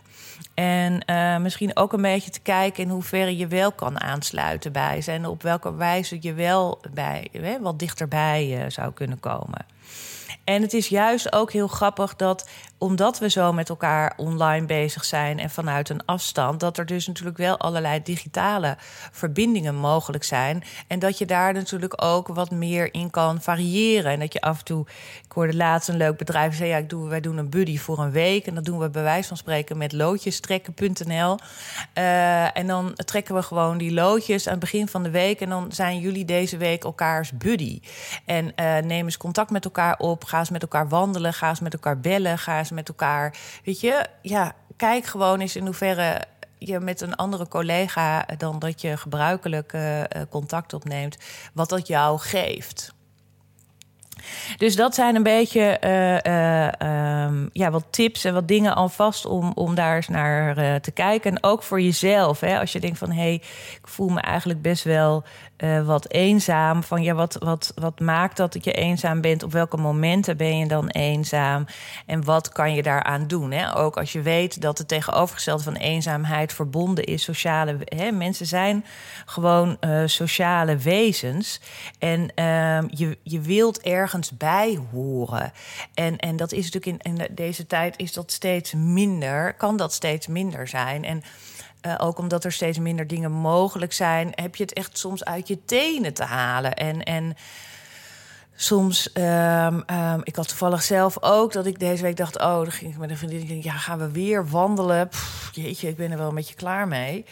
En 0.54 1.04
uh, 1.06 1.38
misschien 1.38 1.76
ook 1.78 1.94
een 1.94 2.02
beetje 2.02 2.30
te 2.30 2.40
kijken 2.40 2.84
in 2.84 2.90
hoeverre 2.90 3.38
je 3.38 3.48
wel 3.48 3.72
kan 3.72 4.02
aansluiten 4.02 4.72
bij 4.72 5.02
ze. 5.02 5.12
En 5.12 5.26
op 5.26 5.42
welke 5.42 5.76
wijze 5.76 6.18
je 6.20 6.34
wel 6.34 6.82
bij, 6.94 7.28
hè, 7.32 7.60
wat 7.60 7.80
dichterbij 7.80 8.64
uh, 8.64 8.70
zou 8.70 8.94
kunnen 8.94 9.20
komen. 9.20 9.66
En 10.44 10.62
het 10.62 10.74
is 10.74 10.88
juist 10.88 11.34
ook 11.34 11.52
heel 11.52 11.68
grappig 11.68 12.16
dat 12.16 12.50
omdat 12.84 13.20
we 13.20 13.30
zo 13.30 13.54
met 13.54 13.70
elkaar 13.70 14.14
online 14.18 14.66
bezig 14.66 15.06
zijn 15.06 15.40
en 15.40 15.50
vanuit 15.50 15.90
een 15.90 16.06
afstand, 16.06 16.60
dat 16.60 16.78
er 16.78 16.86
dus 16.86 17.08
natuurlijk 17.08 17.38
wel 17.38 17.58
allerlei 17.58 18.04
digitale 18.04 18.76
verbindingen 19.12 19.76
mogelijk 19.76 20.24
zijn. 20.24 20.64
En 20.88 21.00
dat 21.00 21.18
je 21.18 21.26
daar 21.26 21.54
natuurlijk 21.54 22.04
ook 22.04 22.28
wat 22.28 22.52
meer 22.52 22.94
in 22.94 23.10
kan 23.10 23.42
variëren. 23.42 24.12
En 24.12 24.20
dat 24.20 24.34
je 24.34 24.42
af 24.42 24.58
en 24.58 24.66
toe, 24.66 24.86
ik 25.26 25.32
hoorde 25.32 25.56
laatst 25.56 25.90
een 25.90 25.98
leuk 25.98 26.18
bedrijf 26.18 26.50
zeggen, 26.50 26.68
ja, 26.68 26.78
ik 26.78 26.90
doe, 26.90 27.10
wij 27.10 27.22
doen 27.22 27.38
een 27.38 27.50
buddy 27.50 27.78
voor 27.78 28.00
een 28.00 28.12
week. 28.12 28.48
En 28.48 28.56
dat 28.56 28.66
doen 28.66 28.80
we 28.80 28.90
bij 28.90 29.04
wijze 29.04 29.28
van 29.28 29.38
spreken 29.38 29.78
met 29.78 29.92
loodjestrekken.nl. 29.92 31.38
Uh, 31.98 32.58
en 32.58 32.68
dan 32.68 32.94
trekken 32.94 33.36
we 33.36 33.42
gewoon 33.42 33.78
die 33.78 33.94
loodjes 33.94 34.46
aan 34.46 34.52
het 34.52 34.62
begin 34.62 34.88
van 34.88 35.04
de 35.04 35.12
week. 35.12 35.42
En 35.42 35.50
dan 35.50 35.72
zijn 35.72 36.00
jullie 36.00 36.26
deze 36.26 36.58
week 36.58 36.84
elkaars 36.84 37.32
buddy. 37.32 37.80
En 38.26 38.46
uh, 38.46 38.78
neem 38.78 39.06
eens 39.06 39.18
contact 39.18 39.50
met 39.50 39.66
elkaar 39.66 39.98
op. 39.98 40.24
Ga 40.24 40.40
eens 40.40 40.50
met 40.50 40.62
elkaar 40.62 40.90
wandelen. 40.90 41.34
Ga 41.34 41.50
eens 41.50 41.60
met 41.60 41.74
elkaar 41.74 42.00
bellen. 42.00 42.38
Ga 42.38 42.58
eens 42.58 42.72
met 42.74 42.88
elkaar. 42.88 43.38
Weet 43.64 43.80
je, 43.80 44.06
ja, 44.22 44.56
kijk 44.78 45.06
gewoon 45.06 45.40
eens 45.40 45.56
in 45.56 45.66
hoeverre 45.66 46.22
je 46.58 46.80
met 46.80 47.02
een 47.02 47.16
andere 47.16 47.48
collega 47.48 48.26
dan 48.38 48.60
dat 48.60 48.82
je 48.82 48.98
gebruikelijk 48.98 49.78
contact 50.30 50.74
opneemt, 50.74 51.18
wat 51.54 51.70
dat 51.70 51.88
jou 51.88 52.20
geeft. 52.20 52.94
Dus 54.58 54.76
dat 54.76 54.96
zijn 54.96 55.16
een 55.16 55.24
beetje 55.24 55.78
uh, 55.82 56.34
uh, 56.34 57.26
um, 57.26 57.50
ja, 57.54 57.72
wat 57.72 57.86
tips 57.90 58.24
en 58.24 58.34
wat 58.34 58.48
dingen 58.48 58.76
alvast 58.76 59.26
om, 59.26 59.52
om 59.56 59.76
daar 59.76 59.96
eens 59.96 60.08
naar 60.08 60.82
te 60.82 60.92
kijken. 60.92 61.32
En 61.32 61.44
ook 61.44 61.64
voor 61.64 61.82
jezelf. 61.82 62.40
Hè? 62.40 62.60
Als 62.60 62.72
je 62.72 62.80
denkt 62.80 62.98
van 62.98 63.12
hé, 63.12 63.22
hey, 63.22 63.34
ik 63.82 63.88
voel 63.88 64.10
me 64.10 64.22
eigenlijk 64.22 64.62
best 64.62 64.84
wel 64.84 65.24
uh, 65.64 65.86
wat 65.86 66.12
eenzaam. 66.12 66.84
Van 66.84 67.04
ja, 67.04 67.14
wat, 67.14 67.36
wat, 67.40 67.72
wat 67.76 68.00
maakt 68.00 68.38
dat 68.38 68.64
je 68.64 68.72
eenzaam 68.72 69.22
bent? 69.22 69.44
Op 69.44 69.52
welke 69.52 69.78
momenten 69.78 70.38
ben 70.38 70.58
je 70.58 70.68
dan 70.68 70.88
eenzaam? 70.88 71.66
En 72.06 72.24
wat 72.24 72.50
kan 72.50 72.74
je 72.74 72.84
daaraan 72.84 73.28
doen? 73.28 73.52
Hè? 73.52 73.76
Ook 73.76 73.98
als 73.98 74.12
je 74.12 74.22
weet 74.22 74.62
dat 74.62 74.78
het 74.78 74.88
tegenovergestelde 74.88 75.64
van 75.64 75.76
eenzaamheid 75.76 76.54
verbonden 76.54 77.04
is. 77.04 77.24
Sociale 77.24 77.78
hè? 77.86 78.12
mensen 78.12 78.46
zijn 78.46 78.86
gewoon 79.26 79.78
uh, 79.82 80.02
sociale 80.06 80.78
wezens. 80.78 81.60
En 82.00 82.20
uh, 82.36 82.90
je, 82.90 83.18
je 83.24 83.42
wilt 83.42 83.82
ergens 83.82 84.38
bij 84.38 84.80
horen. 84.92 85.52
En, 85.94 86.18
en 86.18 86.36
dat 86.36 86.52
is 86.52 86.72
natuurlijk 86.72 87.06
in, 87.06 87.18
in 87.18 87.28
deze 87.32 87.68
tijd 87.68 87.98
is 87.98 88.14
dat 88.14 88.32
steeds 88.32 88.74
minder. 88.74 89.54
Kan 89.54 89.78
dat 89.78 89.94
steeds 89.94 90.28
minder 90.28 90.68
zijn. 90.68 91.04
En 91.04 91.24
uh, 91.86 91.96
ook 91.98 92.18
omdat 92.18 92.44
er 92.44 92.52
steeds 92.52 92.80
minder 92.80 93.08
dingen 93.08 93.32
mogelijk 93.32 93.94
zijn, 93.94 94.32
heb 94.32 94.56
je 94.56 94.64
het 94.64 94.74
echt 94.74 94.98
soms 94.98 95.26
uit 95.26 95.48
je 95.48 95.66
tenen 95.66 96.14
te 96.14 96.24
halen. 96.24 96.74
En, 96.74 97.04
en 97.04 97.36
soms, 98.56 99.10
um, 99.14 99.84
um, 99.88 100.22
ik 100.24 100.36
had 100.36 100.48
toevallig 100.48 100.84
zelf 100.84 101.24
ook 101.24 101.54
dat 101.54 101.66
ik 101.66 101.80
deze 101.80 102.04
week 102.04 102.18
dacht: 102.18 102.40
Oh, 102.40 102.56
dan 102.56 102.72
ging 102.72 102.92
ik 102.92 102.98
met 102.98 103.10
een 103.10 103.18
vriendin. 103.18 103.62
Ja, 103.62 103.74
gaan 103.74 103.98
we 103.98 104.12
weer 104.12 104.50
wandelen? 104.50 105.08
Pff, 105.08 105.50
jeetje, 105.54 105.88
ik 105.88 105.98
ben 105.98 106.12
er 106.12 106.18
wel 106.18 106.30
een 106.30 106.36
beetje 106.36 106.56
klaar 106.56 106.88
mee. 106.88 107.26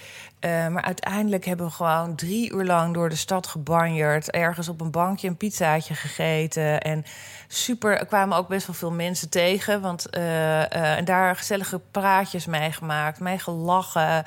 Uh, 0.46 0.68
maar 0.68 0.84
uiteindelijk 0.84 1.46
hebben 1.46 1.66
we 1.66 1.72
gewoon 1.72 2.16
drie 2.16 2.54
uur 2.54 2.66
lang 2.66 2.94
door 2.94 3.10
de 3.10 3.16
stad 3.16 3.48
gebanjerd. 3.48 4.32
Ergens 4.32 4.70
op 4.70 4.82
een 4.82 4.92
bankje 4.92 5.28
een 5.28 5.38
pizzaatje 5.38 5.94
gegeten. 5.94 6.82
En 6.82 7.06
super, 7.54 7.98
er 7.98 8.06
kwamen 8.06 8.38
ook 8.38 8.48
best 8.48 8.68
wel 8.68 8.76
veel 8.76 8.92
mensen 8.92 9.30
tegen. 9.30 9.82
Want, 9.82 10.08
uh, 10.18 10.22
uh, 10.22 10.98
en 10.98 11.06
daar 11.06 11.36
gezellige 11.36 11.82
praatjes 11.92 12.46
mee 12.46 12.72
gemaakt, 12.72 13.20
mee 13.20 13.40
gelachen. 13.40 14.24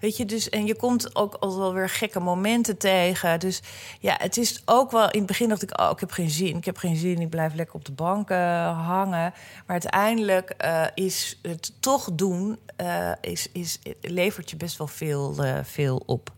Weet 0.00 0.16
je, 0.16 0.24
dus, 0.24 0.48
en 0.48 0.66
je 0.66 0.76
komt 0.76 1.16
ook 1.16 1.34
altijd 1.34 1.60
wel 1.60 1.74
weer 1.74 1.88
gekke 1.88 2.20
momenten 2.20 2.78
tegen. 2.78 3.40
Dus 3.40 3.62
ja, 4.00 4.14
het 4.18 4.36
is 4.36 4.62
ook 4.64 4.90
wel... 4.90 5.10
In 5.10 5.18
het 5.18 5.26
begin 5.26 5.48
dacht 5.48 5.62
ik, 5.62 5.80
oh, 5.80 5.90
ik 5.90 6.00
heb 6.00 6.10
geen 6.10 6.30
zin. 6.30 6.56
Ik 6.56 6.64
heb 6.64 6.76
geen 6.76 6.96
zin, 6.96 7.20
ik 7.20 7.30
blijf 7.30 7.54
lekker 7.54 7.74
op 7.74 7.84
de 7.84 7.92
bank 7.92 8.28
hangen. 8.28 9.32
Maar 9.66 9.80
uiteindelijk 9.82 10.54
is 10.94 11.38
het 11.42 11.72
toch 11.80 12.08
doen... 12.12 12.58
is, 13.20 13.48
is, 13.52 13.78
levert 14.00 14.50
je 14.50 14.56
best 14.56 14.78
wel 14.78 14.86
veel 14.86 15.34
veel 15.62 16.02
op. 16.06 16.30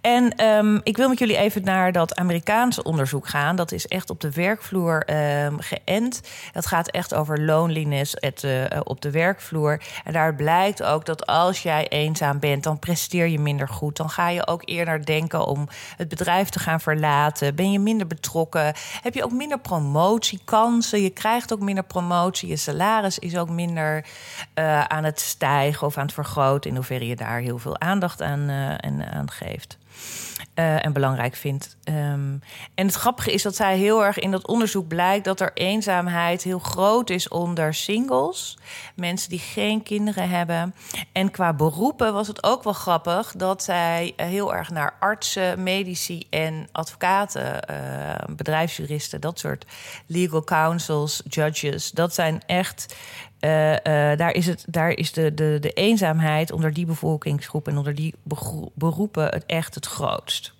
En 0.00 0.44
um, 0.44 0.80
ik 0.82 0.96
wil 0.96 1.08
met 1.08 1.18
jullie 1.18 1.36
even 1.36 1.64
naar 1.64 1.92
dat 1.92 2.16
Amerikaanse 2.16 2.82
onderzoek 2.82 3.28
gaan. 3.28 3.56
Dat 3.56 3.72
is 3.72 3.86
echt 3.86 4.10
op 4.10 4.20
de 4.20 4.32
werkvloer 4.32 5.14
um, 5.44 5.60
geënt. 5.60 6.20
Dat 6.52 6.66
gaat 6.66 6.90
echt 6.90 7.14
over 7.14 7.40
loneliness 7.40 8.16
uh, 8.44 8.64
op 8.84 9.00
de 9.00 9.10
werkvloer. 9.10 9.80
En 10.04 10.12
daar 10.12 10.34
blijkt 10.34 10.82
ook 10.82 11.04
dat 11.04 11.26
als 11.26 11.62
jij 11.62 11.88
eenzaam 11.88 12.38
bent, 12.38 12.62
dan 12.62 12.78
presteer 12.78 13.26
je 13.26 13.38
minder 13.38 13.68
goed. 13.68 13.96
Dan 13.96 14.10
ga 14.10 14.28
je 14.28 14.46
ook 14.46 14.62
eerder 14.64 15.04
denken 15.04 15.46
om 15.46 15.68
het 15.96 16.08
bedrijf 16.08 16.48
te 16.48 16.58
gaan 16.58 16.80
verlaten. 16.80 17.54
Ben 17.54 17.72
je 17.72 17.78
minder 17.78 18.06
betrokken? 18.06 18.74
Heb 19.02 19.14
je 19.14 19.24
ook 19.24 19.32
minder 19.32 19.58
promotiekansen? 19.58 21.02
Je 21.02 21.10
krijgt 21.10 21.52
ook 21.52 21.60
minder 21.60 21.84
promotie. 21.84 22.48
Je 22.48 22.56
salaris 22.56 23.18
is 23.18 23.36
ook 23.36 23.50
minder 23.50 24.04
uh, 24.54 24.84
aan 24.84 25.04
het 25.04 25.20
stijgen 25.20 25.86
of 25.86 25.96
aan 25.96 26.04
het 26.04 26.14
vergroten. 26.14 26.70
In 26.70 26.76
hoeverre 26.76 27.06
je 27.06 27.16
daar 27.16 27.40
heel 27.40 27.58
veel 27.58 27.80
aandacht 27.80 28.22
aan, 28.22 28.40
uh, 28.40 28.70
en, 28.70 29.12
aan 29.12 29.30
geeft. 29.30 29.77
Uh, 30.54 30.84
en 30.84 30.92
belangrijk 30.92 31.34
vindt. 31.34 31.76
Um, 31.84 32.42
en 32.74 32.86
het 32.86 32.94
grappige 32.94 33.32
is 33.32 33.42
dat 33.42 33.56
zij 33.56 33.76
heel 33.76 34.04
erg 34.04 34.18
in 34.18 34.30
dat 34.30 34.46
onderzoek 34.46 34.88
blijkt 34.88 35.24
dat 35.24 35.40
er 35.40 35.50
eenzaamheid 35.54 36.42
heel 36.42 36.58
groot 36.58 37.10
is 37.10 37.28
onder 37.28 37.74
singles, 37.74 38.58
mensen 38.94 39.30
die 39.30 39.38
geen 39.38 39.82
kinderen 39.82 40.28
hebben. 40.28 40.74
En 41.12 41.30
qua 41.30 41.52
beroepen 41.52 42.12
was 42.12 42.28
het 42.28 42.42
ook 42.42 42.62
wel 42.62 42.72
grappig 42.72 43.32
dat 43.36 43.62
zij 43.62 44.12
heel 44.16 44.54
erg 44.54 44.70
naar 44.70 44.96
artsen, 45.00 45.62
medici 45.62 46.26
en 46.30 46.68
advocaten, 46.72 47.70
uh, 47.70 48.34
bedrijfsjuristen, 48.36 49.20
dat 49.20 49.38
soort 49.38 49.64
legal 50.06 50.44
counsels, 50.44 51.22
judges, 51.28 51.90
dat 51.90 52.14
zijn 52.14 52.42
echt 52.46 52.94
uh, 53.40 53.72
uh, 53.72 53.78
daar 54.16 54.32
is, 54.32 54.46
het, 54.46 54.64
daar 54.68 54.90
is 54.90 55.12
de, 55.12 55.34
de, 55.34 55.56
de 55.60 55.72
eenzaamheid 55.72 56.52
onder 56.52 56.72
die 56.72 56.86
bevolkingsgroep 56.86 57.68
en 57.68 57.78
onder 57.78 57.94
die 57.94 58.14
beroepen 58.74 59.24
het 59.24 59.46
echt 59.46 59.74
het 59.74 59.86
grootst. 59.86 60.56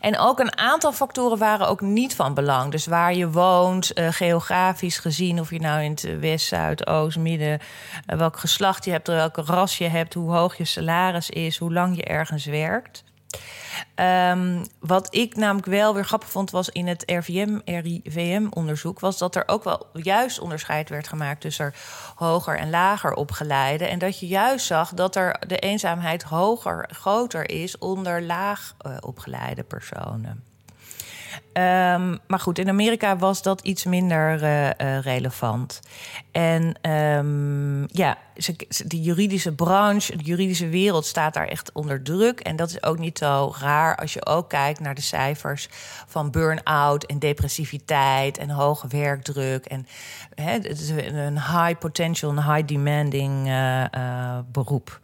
En 0.00 0.18
ook 0.18 0.38
een 0.38 0.58
aantal 0.58 0.92
factoren 0.92 1.38
waren 1.38 1.68
ook 1.68 1.80
niet 1.80 2.14
van 2.14 2.34
belang. 2.34 2.70
Dus 2.70 2.86
waar 2.86 3.14
je 3.14 3.30
woont, 3.30 3.98
uh, 3.98 4.08
geografisch 4.10 4.98
gezien, 4.98 5.40
of 5.40 5.50
je 5.50 5.60
nou 5.60 5.82
in 5.82 5.90
het 5.90 6.18
west, 6.20 6.46
zuid, 6.46 6.86
oost, 6.86 7.18
midden, 7.18 7.60
welk 8.06 8.38
geslacht 8.38 8.84
je 8.84 8.90
hebt, 8.90 9.06
welke 9.06 9.42
ras 9.42 9.78
je 9.78 9.88
hebt, 9.88 10.14
hoe 10.14 10.32
hoog 10.32 10.56
je 10.56 10.64
salaris 10.64 11.30
is, 11.30 11.58
hoe 11.58 11.72
lang 11.72 11.96
je 11.96 12.04
ergens 12.04 12.44
werkt. 12.44 13.04
Um, 13.96 14.66
wat 14.80 15.14
ik 15.14 15.36
namelijk 15.36 15.66
wel 15.66 15.94
weer 15.94 16.04
grappig 16.04 16.30
vond, 16.30 16.50
was 16.50 16.68
in 16.68 16.86
het 16.86 17.02
RVM, 17.06 17.58
RIVM-onderzoek, 17.64 19.00
was 19.00 19.18
dat 19.18 19.36
er 19.36 19.42
ook 19.46 19.64
wel 19.64 19.86
juist 19.92 20.38
onderscheid 20.38 20.88
werd 20.88 21.08
gemaakt 21.08 21.40
tussen 21.40 21.74
hoger 22.14 22.58
en 22.58 22.70
lager 22.70 23.12
opgeleide. 23.12 23.86
En 23.86 23.98
dat 23.98 24.20
je 24.20 24.26
juist 24.26 24.66
zag 24.66 24.94
dat 24.94 25.16
er 25.16 25.36
de 25.46 25.58
eenzaamheid 25.58 26.22
hoger, 26.22 26.88
groter 26.92 27.50
is 27.50 27.78
onder 27.78 28.22
laag 28.22 28.74
uh, 28.86 28.96
opgeleide 29.00 29.62
personen. 29.62 30.53
Um, 31.52 32.18
maar 32.26 32.38
goed, 32.38 32.58
in 32.58 32.68
Amerika 32.68 33.16
was 33.16 33.42
dat 33.42 33.60
iets 33.60 33.84
minder 33.84 34.42
uh, 34.42 34.66
uh, 34.66 35.00
relevant. 35.00 35.80
En 36.32 36.90
um, 36.90 37.86
ja, 37.90 38.18
de 38.86 39.00
juridische 39.02 39.54
branche, 39.54 40.16
de 40.16 40.24
juridische 40.24 40.68
wereld 40.68 41.06
staat 41.06 41.34
daar 41.34 41.46
echt 41.46 41.72
onder 41.72 42.02
druk. 42.02 42.40
En 42.40 42.56
dat 42.56 42.68
is 42.68 42.82
ook 42.82 42.98
niet 42.98 43.18
zo 43.18 43.54
raar 43.60 43.96
als 43.96 44.12
je 44.12 44.26
ook 44.26 44.48
kijkt 44.48 44.80
naar 44.80 44.94
de 44.94 45.00
cijfers 45.00 45.68
van 46.06 46.30
burn-out 46.30 47.04
en 47.04 47.18
depressiviteit 47.18 48.38
en 48.38 48.50
hoge 48.50 48.86
werkdruk. 48.88 49.64
En 49.64 49.86
het 50.34 50.80
is 50.80 50.88
een 50.90 51.38
high 51.38 51.78
potential, 51.78 52.30
een 52.30 52.54
high 52.54 52.66
demanding 52.66 53.48
uh, 53.48 54.38
beroep. 54.52 55.00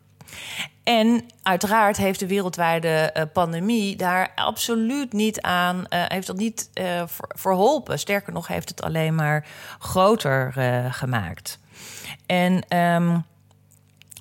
En 0.90 1.24
uiteraard 1.42 1.96
heeft 1.96 2.18
de 2.18 2.26
wereldwijde 2.26 3.14
uh, 3.16 3.22
pandemie 3.32 3.96
daar 3.96 4.32
absoluut 4.34 5.12
niet 5.12 5.40
aan, 5.40 5.76
uh, 5.76 5.82
heeft 5.90 6.26
dat 6.26 6.36
niet 6.36 6.70
uh, 6.74 7.02
verholpen. 7.16 7.98
Sterker 7.98 8.32
nog, 8.32 8.46
heeft 8.46 8.68
het 8.68 8.82
alleen 8.82 9.14
maar 9.14 9.46
groter 9.78 10.52
gemaakt. 10.90 11.58
En 12.26 12.78
um, 12.78 13.24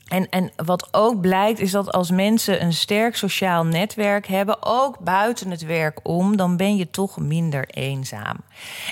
en, 0.10 0.30
en 0.30 0.52
wat 0.56 0.88
ook 0.92 1.22
blijkt 1.22 1.60
is 1.60 1.72
dat 1.72 1.92
als 1.92 2.12
mensen 2.12 2.62
een 2.64 2.74
sterk 2.74 3.16
sociaal 3.16 3.66
netwerk 3.66 4.28
hebben, 4.28 4.58
ook 4.64 5.00
buiten 5.00 5.52
het 5.52 5.62
werk 5.62 6.00
om, 6.04 6.38
dan 6.38 6.58
ben 6.58 6.76
je 6.76 6.90
toch 6.90 7.18
minder 7.18 7.66
eenzaam. 7.70 8.38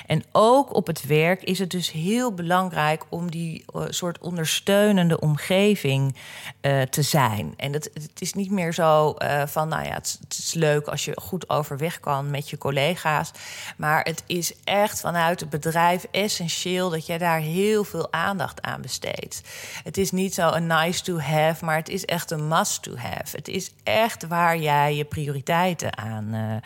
En 0.05 0.23
ook 0.31 0.75
op 0.75 0.87
het 0.87 1.05
werk 1.05 1.43
is 1.43 1.59
het 1.59 1.69
dus 1.69 1.91
heel 1.91 2.33
belangrijk 2.33 3.05
om 3.09 3.31
die 3.31 3.65
uh, 3.75 3.83
soort 3.89 4.19
ondersteunende 4.19 5.19
omgeving 5.19 6.15
uh, 6.61 6.81
te 6.81 7.01
zijn. 7.01 7.53
En 7.57 7.71
dat, 7.71 7.89
het 7.93 8.21
is 8.21 8.33
niet 8.33 8.51
meer 8.51 8.73
zo 8.73 9.15
uh, 9.17 9.45
van, 9.45 9.67
nou 9.67 9.83
ja, 9.83 9.93
het, 9.93 10.17
het, 10.23 10.37
is 10.37 10.53
leuk 10.53 10.87
als 10.87 11.05
je 11.05 11.19
goed 11.21 11.49
overweg 11.49 11.99
kan 11.99 12.29
met 12.29 12.49
je 12.49 12.57
collega's. 12.57 13.31
Maar 13.77 14.03
het 14.03 14.23
is 14.25 14.53
echt 14.63 14.99
vanuit 14.99 15.39
het 15.39 15.49
bedrijf 15.49 16.05
essentieel 16.11 16.89
dat 16.89 17.05
jij 17.05 17.17
daar 17.17 17.39
heel 17.39 17.83
veel 17.83 18.13
aandacht 18.13 18.61
aan 18.61 18.81
besteedt. 18.81 19.41
Het 19.83 19.97
is 19.97 20.11
niet 20.11 20.33
zo 20.33 20.49
een 20.49 20.67
nice 20.67 21.03
to 21.03 21.19
have, 21.19 21.65
maar 21.65 21.75
het 21.75 21.89
is 21.89 22.05
echt 22.05 22.31
een 22.31 22.47
must 22.47 22.83
to 22.83 22.95
have. 22.95 23.35
Het 23.35 23.47
is 23.47 23.71
echt 23.83 24.27
waar 24.27 24.57
jij 24.57 24.95
je 24.95 25.05
prioriteiten 25.05 25.97
aan 25.97 26.61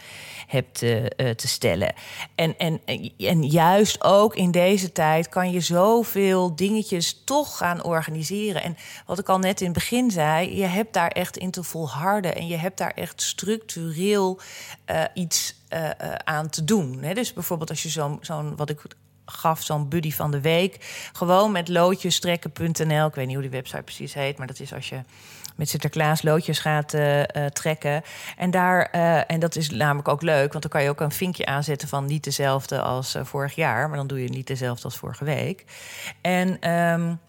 hebt 0.47 0.79
te 1.37 1.47
stellen. 1.47 1.93
En, 2.35 2.57
en, 2.57 2.81
en 3.17 3.43
juist 3.43 4.03
ook 4.03 4.35
in 4.35 4.51
deze 4.51 4.91
tijd 4.91 5.29
kan 5.29 5.51
je 5.51 5.59
zoveel 5.59 6.55
dingetjes 6.55 7.21
toch 7.25 7.57
gaan 7.57 7.83
organiseren. 7.83 8.63
En 8.63 8.77
wat 9.05 9.19
ik 9.19 9.29
al 9.29 9.39
net 9.39 9.59
in 9.59 9.65
het 9.65 9.75
begin 9.75 10.11
zei, 10.11 10.57
je 10.57 10.65
hebt 10.65 10.93
daar 10.93 11.11
echt 11.11 11.37
in 11.37 11.51
te 11.51 11.63
volharden 11.63 12.35
en 12.35 12.47
je 12.47 12.55
hebt 12.55 12.77
daar 12.77 12.91
echt 12.91 13.21
structureel 13.21 14.39
uh, 14.91 15.03
iets 15.13 15.59
aan 16.23 16.49
te 16.49 16.63
doen. 16.63 17.03
Hè? 17.03 17.13
Dus 17.13 17.33
bijvoorbeeld 17.33 17.69
als 17.69 17.83
je 17.83 17.89
zo'n, 17.89 18.17
zo'n 18.21 18.55
wat 18.55 18.69
ik 18.69 18.81
gaf 19.25 19.63
zo'n 19.63 19.89
buddy 19.89 20.11
van 20.11 20.31
de 20.31 20.41
week. 20.41 20.77
Gewoon 21.13 21.51
met 21.51 21.67
loodjestrekken.nl. 21.67 23.07
Ik 23.07 23.15
weet 23.15 23.25
niet 23.25 23.35
hoe 23.35 23.43
die 23.43 23.51
website 23.51 23.81
precies 23.81 24.13
heet, 24.13 24.37
maar 24.37 24.47
dat 24.47 24.59
is 24.59 24.73
als 24.73 24.89
je 24.89 25.01
met 25.61 25.69
Sinterklaas 25.69 26.21
loodjes 26.21 26.59
gaat 26.59 26.93
uh, 26.93 27.19
uh, 27.19 27.25
trekken. 27.45 28.01
En, 28.37 28.51
daar, 28.51 28.89
uh, 28.95 29.31
en 29.31 29.39
dat 29.39 29.55
is 29.55 29.69
namelijk 29.69 30.07
ook 30.07 30.21
leuk, 30.21 30.51
want 30.51 30.61
dan 30.61 30.71
kan 30.71 30.83
je 30.83 30.89
ook 30.89 30.99
een 30.99 31.11
vinkje 31.11 31.45
aanzetten 31.45 31.87
van 31.87 32.05
niet 32.05 32.23
dezelfde 32.23 32.81
als 32.81 33.15
vorig 33.21 33.55
jaar, 33.55 33.87
maar 33.87 33.97
dan 33.97 34.07
doe 34.07 34.23
je 34.23 34.29
niet 34.29 34.47
dezelfde 34.47 34.83
als 34.83 34.97
vorige 34.97 35.25
week. 35.25 35.65
En. 36.21 36.71
Um, 36.71 37.19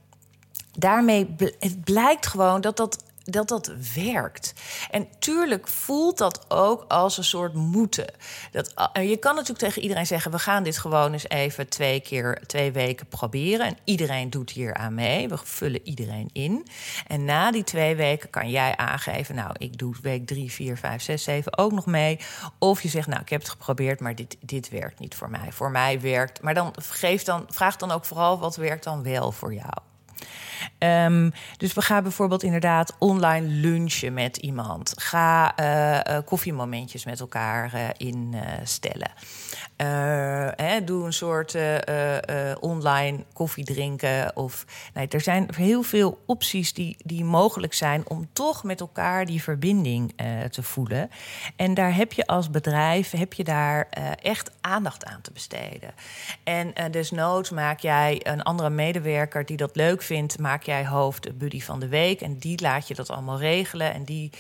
daarmee 0.79 1.35
het 1.59 1.85
blijkt 1.85 2.27
gewoon 2.27 2.61
dat 2.61 2.77
dat 2.77 3.05
dat 3.25 3.49
dat 3.49 3.73
werkt. 3.95 4.55
En 4.91 5.09
tuurlijk 5.19 5.69
voelt 5.69 6.19
dat 6.19 6.51
ook 6.51 6.85
als 6.89 7.19
een 7.19 7.25
soort 7.25 7.55
moeten. 7.55 8.15
Dat, 8.51 8.91
uh, 8.97 9.09
je 9.11 9.17
kan 9.17 9.35
natuurlijk 9.35 9.65
tegen 9.65 9.83
iedereen 9.83 10.07
zeggen: 10.07 10.31
we 10.31 10.39
gaan 10.39 10.63
dit 10.63 10.79
gewoon 10.79 11.13
eens 11.13 11.29
even 11.29 11.69
twee 11.69 12.01
keer, 12.01 12.43
twee 12.47 12.73
weken 12.73 13.07
proberen. 13.07 13.67
En 13.67 13.77
iedereen 13.85 14.31
doet 14.31 14.51
hier 14.51 14.75
aan 14.75 14.95
mee. 14.95 15.29
We 15.29 15.37
vullen 15.45 15.87
iedereen 15.87 16.31
in. 16.33 16.67
En 17.07 17.25
na 17.25 17.51
die 17.51 17.65
twee 17.65 17.97
weken 17.97 18.31
kan 18.31 18.51
jij 18.51 18.77
aangeven: 18.77 19.35
nou, 19.35 19.51
ik 19.59 19.79
doe 19.79 19.95
week 20.03 20.27
drie, 20.27 20.53
vier, 20.53 20.77
vijf, 20.77 21.03
zes, 21.03 21.23
zeven 21.23 21.59
ook 21.59 21.73
nog 21.73 21.87
mee. 21.87 22.19
Of 22.59 22.83
je 22.83 22.89
zegt: 22.89 23.09
nou, 23.09 23.21
ik 23.21 23.29
heb 23.29 23.41
het 23.41 23.51
geprobeerd, 23.51 24.01
maar 24.01 24.15
dit, 24.15 24.37
dit 24.41 24.69
werkt 24.69 24.99
niet 24.99 25.15
voor 25.15 25.31
mij. 25.31 25.53
Voor 25.53 25.71
mij 25.71 26.01
werkt. 26.01 26.43
Maar 26.43 26.55
dan 26.55 26.75
geef 26.79 27.23
dan, 27.23 27.45
vraag 27.49 27.77
dan 27.77 27.91
ook 27.91 28.05
vooral 28.05 28.39
wat 28.39 28.57
werkt 28.57 28.85
dan 28.85 29.03
wel 29.03 29.33
voor 29.33 29.55
jou. 29.55 29.92
Um, 30.79 31.33
dus 31.57 31.75
we 31.75 31.83
gaan 31.83 32.03
bijvoorbeeld 32.03 32.43
inderdaad 32.43 32.97
online 32.99 33.47
lunchen 33.47 34.15
met 34.15 34.37
iemand. 34.37 34.93
Ga 34.97 35.59
uh, 35.61 36.15
uh, 36.17 36.23
koffiemomentjes 36.25 37.05
met 37.05 37.21
elkaar 37.21 37.73
uh, 37.75 37.89
instellen. 37.97 39.11
Hè, 40.57 40.85
doe 40.85 41.05
een 41.05 41.13
soort 41.13 41.57
online 42.61 43.25
koffie 43.33 43.65
drinken. 43.65 44.37
Of, 44.37 44.65
nee, 44.95 45.09
er 45.09 45.21
zijn 45.21 45.49
heel 45.57 45.83
veel 45.83 46.23
opties 46.27 46.73
die, 46.73 46.97
die 47.05 47.25
mogelijk 47.25 47.75
zijn 47.75 48.09
om 48.09 48.29
toch 48.33 48.65
met 48.65 48.81
elkaar 48.81 49.27
die 49.27 49.43
verbinding 49.43 50.15
te 50.51 50.63
voelen. 50.63 51.11
En 51.57 51.75
daar 51.75 51.95
heb 51.95 52.13
je 52.13 52.27
als 52.27 52.51
bedrijf 52.51 53.11
heb 53.11 53.33
je 53.33 53.45
daar 53.45 53.89
echt 54.23 54.51
aandacht 54.61 55.05
aan 55.05 55.21
te 55.21 55.33
besteden. 55.33 55.91
En 56.45 56.73
desnoods 56.91 57.51
maak 57.51 57.81
jij 57.81 58.21
een 58.23 58.43
andere 58.43 58.71
medewerker 58.71 59.47
die 59.47 59.57
dat 59.57 59.77
leuk 59.77 60.03
vindt, 60.03 60.39
maak 60.39 60.63
jij 60.63 60.87
hoofd 60.87 61.39
buddy 61.39 61.61
van 61.61 61.81
de 61.81 61.89
week. 61.89 62.21
En 62.21 62.39
die 62.39 62.61
laat 62.61 62.89
je 62.89 62.95
dat 62.95 63.11
allemaal 63.11 63.39
regelen. 63.39 63.95
En 63.95 64.05
die, 64.05 64.31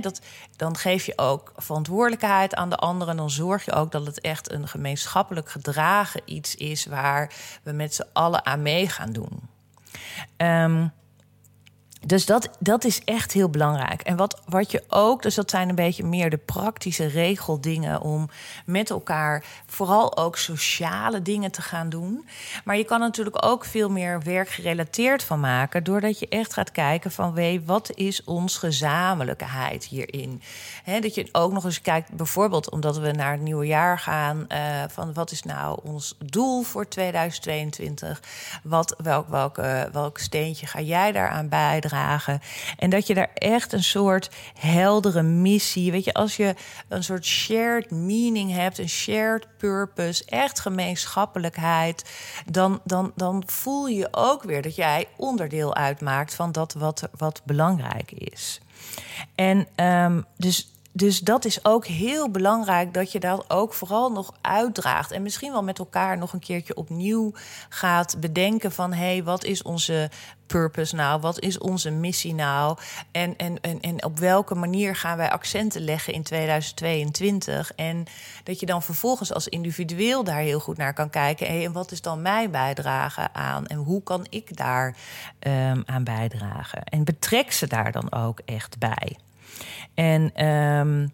dat, 0.00 0.20
dan 0.56 0.76
geef 0.76 1.06
je 1.06 1.18
ook 1.18 1.52
verantwoordelijkheid 1.56 2.54
aan 2.54 2.70
de 2.70 2.76
anderen. 2.76 3.16
Dan 3.16 3.30
zorg 3.30 3.64
je 3.64 3.72
ook 3.72 3.92
dat 3.92 4.06
het 4.06 4.20
echt 4.20 4.52
een 4.52 4.68
gemeenschappelijk 4.68 5.50
gedragen 5.50 6.22
iets 6.24 6.54
is 6.54 6.86
waar 6.86 7.32
we 7.62 7.72
met 7.72 7.94
z'n 7.94 8.08
allen 8.12 8.46
aan 8.46 8.62
mee 8.62 8.88
gaan 8.88 9.12
doen. 9.12 9.48
Um, 10.36 10.92
dus 12.06 12.26
dat, 12.26 12.48
dat 12.58 12.84
is 12.84 13.00
echt 13.04 13.32
heel 13.32 13.48
belangrijk. 13.48 14.02
En 14.02 14.16
wat, 14.16 14.40
wat 14.48 14.70
je 14.70 14.82
ook, 14.88 15.22
dus 15.22 15.34
dat 15.34 15.50
zijn 15.50 15.68
een 15.68 15.74
beetje 15.74 16.04
meer 16.04 16.30
de 16.30 16.36
praktische 16.36 17.06
regeldingen 17.06 18.00
om 18.00 18.28
met 18.66 18.90
elkaar 18.90 19.44
vooral 19.66 20.16
ook 20.16 20.36
sociale 20.36 21.22
dingen 21.22 21.50
te 21.50 21.62
gaan 21.62 21.88
doen. 21.88 22.28
Maar 22.64 22.76
je 22.76 22.84
kan 22.84 23.00
natuurlijk 23.00 23.44
ook 23.44 23.64
veel 23.64 23.90
meer 23.90 24.22
werkgerelateerd 24.22 25.22
van 25.22 25.40
maken, 25.40 25.84
doordat 25.84 26.18
je 26.18 26.28
echt 26.28 26.52
gaat 26.52 26.72
kijken 26.72 27.10
van 27.10 27.62
wat 27.64 27.90
is 27.94 28.24
ons 28.24 28.56
gezamenlijkheid 28.56 29.84
hierin? 29.84 30.42
He, 30.84 31.00
dat 31.00 31.14
je 31.14 31.28
ook 31.32 31.52
nog 31.52 31.64
eens 31.64 31.80
kijkt, 31.80 32.12
bijvoorbeeld 32.12 32.70
omdat 32.70 32.98
we 32.98 33.10
naar 33.10 33.32
het 33.32 33.40
nieuwe 33.40 33.66
jaar 33.66 33.98
gaan, 33.98 34.46
uh, 34.48 34.58
van 34.88 35.12
wat 35.12 35.30
is 35.30 35.42
nou 35.42 35.78
ons 35.82 36.16
doel 36.24 36.62
voor 36.62 36.88
2022? 36.88 38.22
Wat, 38.62 38.94
welk, 39.02 39.28
welke, 39.28 39.88
welk 39.92 40.18
steentje 40.18 40.66
ga 40.66 40.80
jij 40.80 41.12
daaraan 41.12 41.48
bijdragen? 41.48 41.93
En 42.78 42.90
dat 42.90 43.06
je 43.06 43.14
daar 43.14 43.30
echt 43.34 43.72
een 43.72 43.84
soort 43.84 44.30
heldere 44.58 45.22
missie. 45.22 45.92
Weet 45.92 46.04
je, 46.04 46.14
als 46.14 46.36
je 46.36 46.54
een 46.88 47.04
soort 47.04 47.24
shared 47.24 47.90
meaning 47.90 48.52
hebt, 48.52 48.78
een 48.78 48.88
shared 48.88 49.46
purpose, 49.58 50.24
echt 50.26 50.60
gemeenschappelijkheid, 50.60 52.10
dan, 52.50 52.80
dan, 52.84 53.12
dan 53.14 53.42
voel 53.46 53.86
je 53.86 54.08
ook 54.10 54.42
weer 54.42 54.62
dat 54.62 54.76
jij 54.76 55.06
onderdeel 55.16 55.74
uitmaakt 55.74 56.34
van 56.34 56.52
dat 56.52 56.72
wat, 56.72 57.08
wat 57.16 57.42
belangrijk 57.44 58.12
is. 58.12 58.60
En 59.34 59.66
um, 59.76 60.24
dus 60.36 60.73
dus 60.96 61.20
dat 61.20 61.44
is 61.44 61.64
ook 61.64 61.86
heel 61.86 62.30
belangrijk 62.30 62.94
dat 62.94 63.12
je 63.12 63.20
dat 63.20 63.44
ook 63.48 63.74
vooral 63.74 64.12
nog 64.12 64.34
uitdraagt. 64.40 65.10
En 65.10 65.22
misschien 65.22 65.52
wel 65.52 65.62
met 65.62 65.78
elkaar 65.78 66.18
nog 66.18 66.32
een 66.32 66.38
keertje 66.38 66.76
opnieuw 66.76 67.32
gaat 67.68 68.20
bedenken 68.20 68.72
van 68.72 68.92
hé, 68.92 69.04
hey, 69.04 69.24
wat 69.24 69.44
is 69.44 69.62
onze 69.62 70.10
purpose 70.46 70.94
nou? 70.94 71.20
Wat 71.20 71.40
is 71.40 71.58
onze 71.58 71.90
missie 71.90 72.34
nou? 72.34 72.78
En, 73.10 73.36
en, 73.36 73.60
en, 73.60 73.80
en 73.80 74.04
op 74.04 74.18
welke 74.18 74.54
manier 74.54 74.96
gaan 74.96 75.16
wij 75.16 75.30
accenten 75.30 75.84
leggen 75.84 76.12
in 76.12 76.22
2022? 76.22 77.72
En 77.74 78.04
dat 78.44 78.60
je 78.60 78.66
dan 78.66 78.82
vervolgens 78.82 79.32
als 79.32 79.48
individueel 79.48 80.24
daar 80.24 80.40
heel 80.40 80.60
goed 80.60 80.76
naar 80.76 80.94
kan 80.94 81.10
kijken. 81.10 81.46
Hey, 81.46 81.64
en 81.64 81.72
wat 81.72 81.92
is 81.92 82.00
dan 82.00 82.22
mijn 82.22 82.50
bijdrage 82.50 83.28
aan? 83.32 83.66
En 83.66 83.76
hoe 83.76 84.02
kan 84.02 84.26
ik 84.30 84.56
daar 84.56 84.96
um, 85.46 85.82
aan 85.86 86.04
bijdragen? 86.04 86.84
En 86.84 87.04
betrek 87.04 87.52
ze 87.52 87.66
daar 87.66 87.92
dan 87.92 88.12
ook 88.12 88.40
echt 88.44 88.78
bij. 88.78 89.16
En 89.94 90.46
um, 90.46 91.12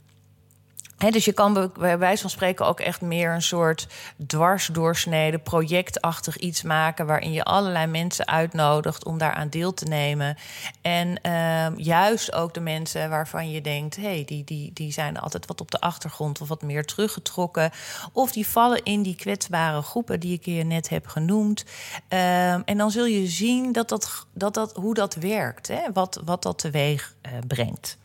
dus 1.09 1.24
je 1.24 1.33
kan 1.33 1.70
bij 1.79 1.98
wijze 1.98 2.20
van 2.20 2.31
spreken 2.31 2.66
ook 2.66 2.81
echt 2.81 3.00
meer 3.00 3.33
een 3.33 3.42
soort 3.42 3.87
dwarsdoorsnede, 4.26 5.38
projectachtig 5.38 6.37
iets 6.37 6.62
maken. 6.62 7.07
waarin 7.07 7.33
je 7.33 7.44
allerlei 7.44 7.87
mensen 7.87 8.26
uitnodigt 8.26 9.05
om 9.05 9.18
daaraan 9.18 9.48
deel 9.48 9.74
te 9.74 9.85
nemen. 9.85 10.37
En 10.83 11.20
uh, 11.26 11.66
juist 11.76 12.33
ook 12.33 12.55
de 12.55 12.61
mensen 12.61 13.11
waarvan 13.11 13.50
je 13.50 13.61
denkt: 13.61 13.96
hé, 13.96 14.03
hey, 14.03 14.24
die, 14.26 14.44
die, 14.44 14.70
die 14.72 14.92
zijn 14.92 15.18
altijd 15.18 15.46
wat 15.46 15.61
op 15.61 15.70
de 15.70 15.81
achtergrond 15.81 16.40
of 16.40 16.48
wat 16.48 16.62
meer 16.62 16.85
teruggetrokken. 16.85 17.70
Of 18.12 18.33
die 18.33 18.46
vallen 18.46 18.83
in 18.83 19.03
die 19.03 19.16
kwetsbare 19.16 19.83
groepen 19.83 20.20
die 20.20 20.33
ik 20.33 20.44
je 20.44 20.64
net 20.64 20.88
heb 20.88 21.07
genoemd. 21.07 21.64
Uh, 22.09 22.53
en 22.53 22.76
dan 22.76 22.90
zul 22.90 23.07
je 23.07 23.26
zien 23.26 23.72
dat 23.72 23.88
dat, 23.88 24.26
dat, 24.33 24.55
dat, 24.55 24.72
hoe 24.74 24.94
dat 24.94 25.14
werkt, 25.14 25.68
hè? 25.68 25.81
Wat, 25.92 26.20
wat 26.24 26.42
dat 26.42 26.59
teweeg 26.59 27.14
uh, 27.26 27.33
brengt. 27.46 27.98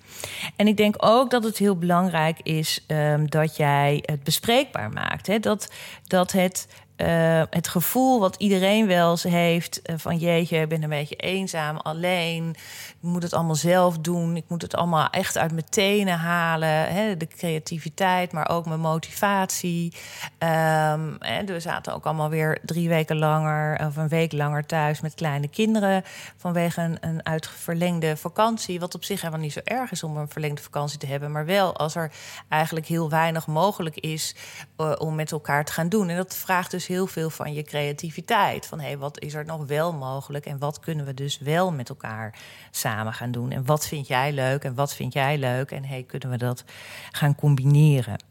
En 0.55 0.67
ik 0.67 0.77
denk 0.77 0.95
ook 0.97 1.29
dat 1.29 1.43
het 1.43 1.57
heel 1.57 1.77
belangrijk 1.77 2.39
is 2.43 2.85
um, 2.87 3.29
dat 3.29 3.57
jij 3.57 4.03
het 4.05 4.23
bespreekbaar 4.23 4.89
maakt. 4.89 5.27
Hè? 5.27 5.39
Dat, 5.39 5.71
dat 6.07 6.31
het 6.31 6.67
uh, 6.97 7.41
het 7.49 7.67
gevoel 7.67 8.19
wat 8.19 8.35
iedereen 8.35 8.87
wel 8.87 9.11
eens 9.11 9.23
heeft: 9.23 9.79
uh, 9.89 9.95
van 9.97 10.17
jeetje, 10.17 10.57
ik 10.57 10.69
ben 10.69 10.83
een 10.83 10.89
beetje 10.89 11.15
eenzaam, 11.15 11.77
alleen. 11.77 12.49
Ik 12.49 13.11
moet 13.11 13.23
het 13.23 13.33
allemaal 13.33 13.55
zelf 13.55 13.97
doen. 13.97 14.35
Ik 14.35 14.43
moet 14.47 14.61
het 14.61 14.75
allemaal 14.75 15.09
echt 15.09 15.37
uit 15.37 15.51
mijn 15.51 15.69
tenen 15.69 16.17
halen. 16.17 16.93
Hè, 16.93 17.17
de 17.17 17.27
creativiteit, 17.27 18.31
maar 18.31 18.49
ook 18.49 18.65
mijn 18.65 18.79
motivatie. 18.79 19.93
Um, 20.39 21.15
hè, 21.19 21.43
we 21.45 21.59
zaten 21.59 21.93
ook 21.93 22.05
allemaal 22.05 22.29
weer 22.29 22.59
drie 22.63 22.89
weken 22.89 23.17
langer 23.17 23.85
of 23.87 23.95
een 23.95 24.07
week 24.07 24.31
langer 24.31 24.65
thuis 24.65 25.01
met 25.01 25.13
kleine 25.13 25.47
kinderen. 25.47 26.03
Vanwege 26.37 26.81
een, 26.81 26.97
een 27.01 27.25
uitverlengde 27.25 28.17
vakantie. 28.17 28.79
Wat 28.79 28.95
op 28.95 29.03
zich 29.03 29.21
helemaal 29.21 29.43
niet 29.43 29.53
zo 29.53 29.61
erg 29.63 29.91
is 29.91 30.03
om 30.03 30.17
een 30.17 30.29
verlengde 30.29 30.61
vakantie 30.61 30.99
te 30.99 31.05
hebben. 31.05 31.31
Maar 31.31 31.45
wel 31.45 31.75
als 31.75 31.95
er 31.95 32.11
eigenlijk 32.49 32.85
heel 32.85 33.09
weinig 33.09 33.47
mogelijk 33.47 33.95
is 33.95 34.35
uh, 34.77 34.91
om 34.97 35.15
met 35.15 35.31
elkaar 35.31 35.65
te 35.65 35.71
gaan 35.71 35.89
doen. 35.89 36.09
En 36.09 36.15
dat 36.15 36.35
vraagt 36.35 36.71
dus 36.71 36.84
dus 36.87 36.95
heel 36.95 37.07
veel 37.07 37.29
van 37.29 37.53
je 37.53 37.63
creativiteit. 37.63 38.65
Van 38.65 38.79
hé, 38.79 38.85
hey, 38.85 38.97
wat 38.97 39.19
is 39.19 39.33
er 39.33 39.45
nog 39.45 39.65
wel 39.65 39.93
mogelijk 39.93 40.45
en 40.45 40.59
wat 40.59 40.79
kunnen 40.79 41.05
we 41.05 41.13
dus 41.13 41.37
wel 41.37 41.71
met 41.71 41.89
elkaar 41.89 42.35
samen 42.71 43.13
gaan 43.13 43.31
doen? 43.31 43.51
En 43.51 43.65
wat 43.65 43.87
vind 43.87 44.07
jij 44.07 44.31
leuk 44.31 44.63
en 44.63 44.75
wat 44.75 44.93
vind 44.93 45.13
jij 45.13 45.37
leuk? 45.37 45.71
En 45.71 45.85
hey, 45.85 46.03
kunnen 46.03 46.29
we 46.29 46.37
dat 46.37 46.63
gaan 47.11 47.35
combineren? 47.35 48.23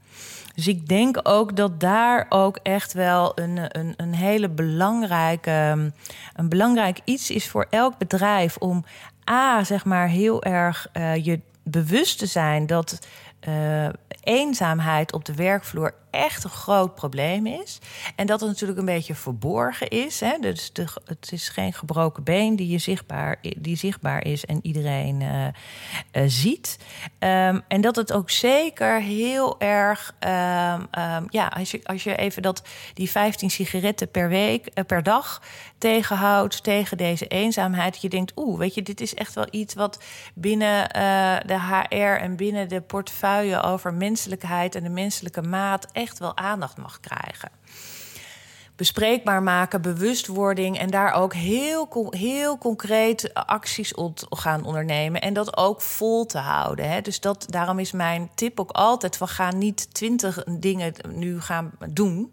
Dus 0.55 0.69
ik 0.69 0.89
denk 0.89 1.21
ook 1.23 1.57
dat 1.57 1.81
daar 1.81 2.27
ook 2.29 2.59
echt 2.63 2.93
wel 2.93 3.39
een, 3.39 3.79
een, 3.79 3.95
een 3.97 4.15
hele 4.15 4.49
belangrijke, 4.49 5.91
een 6.35 6.49
belangrijk 6.49 7.01
iets 7.05 7.31
is 7.31 7.49
voor 7.49 7.67
elk 7.71 7.99
bedrijf 7.99 8.57
om 8.57 8.85
A, 9.31 9.65
zeg 9.65 9.85
maar, 9.85 10.09
heel 10.09 10.43
erg 10.43 10.89
uh, 10.93 11.25
je 11.25 11.41
bewust 11.63 12.19
te 12.19 12.27
zijn 12.27 12.67
dat 12.67 13.07
uh, 13.49 13.89
eenzaamheid 14.23 15.13
op 15.13 15.25
de 15.25 15.35
werkvloer 15.35 15.95
echt 16.15 16.45
een 16.45 16.51
groot 16.51 16.95
probleem 16.95 17.47
is. 17.47 17.79
En 18.17 18.27
dat 18.27 18.41
het 18.41 18.49
natuurlijk 18.49 18.79
een 18.79 18.85
beetje 18.85 19.15
verborgen 19.15 19.89
is. 19.89 20.21
Hè? 20.21 20.39
Dus 20.41 20.73
de, 20.73 20.87
het 21.05 21.29
is 21.33 21.49
geen 21.49 21.73
gebroken 21.73 22.23
been 22.23 22.57
die, 22.57 22.69
je 22.69 22.79
zichtbaar, 22.79 23.39
die 23.57 23.77
zichtbaar 23.77 24.25
is 24.25 24.45
en 24.45 24.59
iedereen 24.63 25.21
uh, 25.21 25.47
uh, 26.13 26.23
ziet. 26.27 26.79
Um, 27.19 27.63
en 27.69 27.81
dat 27.81 27.97
het 27.97 28.13
ook 28.13 28.31
zeker 28.31 29.01
heel 29.01 29.61
erg. 29.61 30.15
Um, 30.21 31.03
um, 31.05 31.27
ja, 31.31 31.47
als 31.47 31.71
je, 31.71 31.81
als 31.85 32.05
je 32.05 32.17
even 32.17 32.43
dat, 32.43 32.63
die 32.95 33.11
15 33.11 33.51
sigaretten 33.51 34.11
per 34.11 34.29
week, 34.29 34.69
uh, 34.75 34.85
per 34.85 35.03
dag 35.03 35.43
tegenhoudt 35.79 36.63
tegen 36.63 36.97
deze 36.97 37.27
eenzaamheid. 37.27 38.01
Je 38.01 38.09
denkt, 38.09 38.33
oeh, 38.37 38.59
weet 38.59 38.75
je, 38.75 38.83
dit 38.83 39.01
is 39.01 39.15
echt 39.15 39.35
wel 39.35 39.47
iets 39.51 39.75
wat 39.75 40.03
binnen 40.35 40.89
de 41.47 41.61
HR 41.61 42.21
en 42.23 42.37
binnen 42.37 42.69
de 42.69 42.81
portefeuille 42.81 43.63
over 43.63 43.95
menselijkheid 43.95 44.75
en 44.75 44.83
de 44.83 44.89
menselijke 44.89 45.43
maat 45.43 45.89
echt 46.05 46.19
wel 46.19 46.37
aandacht 46.37 46.77
mag 46.77 47.01
krijgen. 47.01 47.51
Bespreekbaar 48.77 49.43
maken, 49.43 49.83
bewustwording 49.83 50.79
en 50.79 50.91
daar 50.91 51.13
ook 51.13 51.35
heel, 51.35 52.07
heel 52.11 52.59
concreet 52.59 53.35
acties 53.35 53.95
op 53.95 54.19
gaan 54.31 54.65
ondernemen 54.65 55.21
en 55.21 55.35
dat 55.35 55.57
ook 55.57 55.83
vol 55.83 56.27
te 56.27 56.39
houden. 56.39 56.91
Hè. 56.91 57.01
Dus 57.01 57.21
dat, 57.21 57.47
daarom 57.49 57.79
is 57.79 57.93
mijn 57.93 58.31
tip 58.35 58.61
ook 58.61 58.71
altijd 58.71 59.17
van 59.17 59.29
ga 59.29 59.53
niet 59.53 59.95
twintig 59.95 60.45
dingen 60.59 60.95
nu 61.09 61.41
gaan 61.41 61.73
doen 61.89 62.33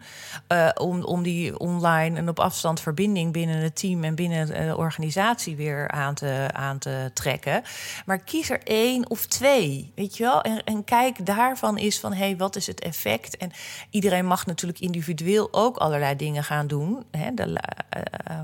uh, 0.51 0.69
om, 0.73 1.03
om 1.03 1.23
die 1.23 1.59
online 1.59 2.17
en 2.17 2.29
op 2.29 2.39
afstand 2.39 2.79
verbinding 2.79 3.33
binnen 3.33 3.57
het 3.57 3.75
team 3.75 4.03
en 4.03 4.15
binnen 4.15 4.47
de 4.47 4.77
organisatie 4.77 5.55
weer 5.55 5.87
aan 5.87 6.13
te, 6.13 6.47
aan 6.51 6.77
te 6.77 7.11
trekken. 7.13 7.63
Maar 8.05 8.19
kies 8.19 8.49
er 8.49 8.61
één 8.63 9.09
of 9.09 9.25
twee, 9.25 9.91
weet 9.95 10.17
je 10.17 10.23
wel? 10.23 10.41
En, 10.41 10.63
en 10.63 10.83
kijk 10.83 11.25
daarvan 11.25 11.77
is 11.77 11.99
van 11.99 12.13
hé, 12.13 12.25
hey, 12.25 12.37
wat 12.37 12.55
is 12.55 12.67
het 12.67 12.79
effect? 12.79 13.37
En 13.37 13.51
iedereen 13.89 14.25
mag 14.25 14.45
natuurlijk 14.45 14.79
individueel 14.79 15.47
ook 15.51 15.77
allerlei 15.77 16.15
dingen 16.15 16.30
gaan 16.39 16.67
doen. 16.67 17.03
Hè, 17.11 17.33
de, 17.33 17.47
uh, 17.47 18.39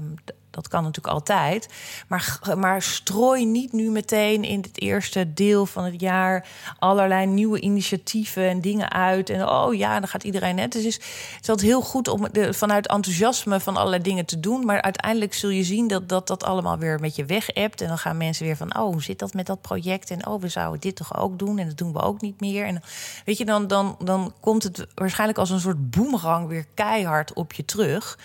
dat 0.58 0.68
kan 0.68 0.84
natuurlijk 0.84 1.14
altijd. 1.14 1.68
Maar, 2.08 2.40
maar 2.58 2.82
strooi 2.82 3.46
niet 3.46 3.74
nu 3.74 3.90
meteen 3.90 4.44
in 4.44 4.62
het 4.62 4.82
eerste 4.82 5.34
deel 5.34 5.66
van 5.66 5.84
het 5.84 6.02
jaar 6.02 6.48
allerlei 6.80 7.26
nieuwe 7.26 7.60
initiatieven 7.60 8.50
en 8.50 8.62
dingen 8.62 8.92
uit. 8.92 9.30
En 9.30 9.50
oh 9.50 9.74
ja, 9.74 10.00
dan 10.00 10.08
gaat 10.08 10.24
iedereen 10.24 10.56
net. 10.56 10.72
Dus 10.72 10.84
het 10.84 11.42
is 11.42 11.50
altijd 11.50 11.68
heel 11.68 11.82
goed 11.82 12.08
om 12.08 12.28
vanuit 12.50 12.88
enthousiasme 12.88 13.60
van 13.60 13.78
allerlei 13.78 14.02
dingen 14.02 14.26
te 14.26 14.40
doen. 14.40 14.66
Maar 14.66 14.82
uiteindelijk 14.82 15.34
zul 15.34 15.50
je 15.50 15.64
zien 15.64 15.88
dat 15.88 16.10
dat, 16.10 16.28
dat 16.28 16.44
allemaal 16.44 16.78
weer 16.78 17.00
met 17.00 17.16
je 17.16 17.26
weg 17.26 17.48
hebt. 17.54 17.82
En 17.82 17.88
dan 17.88 17.98
gaan 17.98 18.18
mensen 18.18 18.46
weer 18.46 18.58
van: 18.58 18.78
oh, 18.78 18.92
hoe 18.92 19.04
zit 19.04 19.20
dat 19.20 19.34
met 19.34 19.46
dat 19.46 19.62
project? 19.62 20.12
En 20.12 20.28
oh, 20.28 20.42
we 20.42 20.48
zouden 20.48 20.82
dit 20.82 20.96
toch 20.96 21.18
ook 21.18 21.40
doen? 21.40 21.60
En 21.60 21.68
dat 21.68 21.78
doen 21.78 21.94
we 21.94 22.02
ook 22.02 22.22
niet 22.22 22.42
meer. 22.42 22.66
En 22.66 22.82
weet 23.26 23.38
je, 23.38 23.46
dan, 23.46 23.68
dan, 23.68 23.96
dan 24.04 24.34
komt 24.40 24.64
het 24.64 24.88
waarschijnlijk 24.96 25.40
als 25.40 25.50
een 25.50 25.60
soort 25.60 25.90
boemerang 25.90 26.48
weer 26.48 26.66
keihard 26.74 27.34
op 27.34 27.54
je 27.54 27.66
terug. 27.66 28.18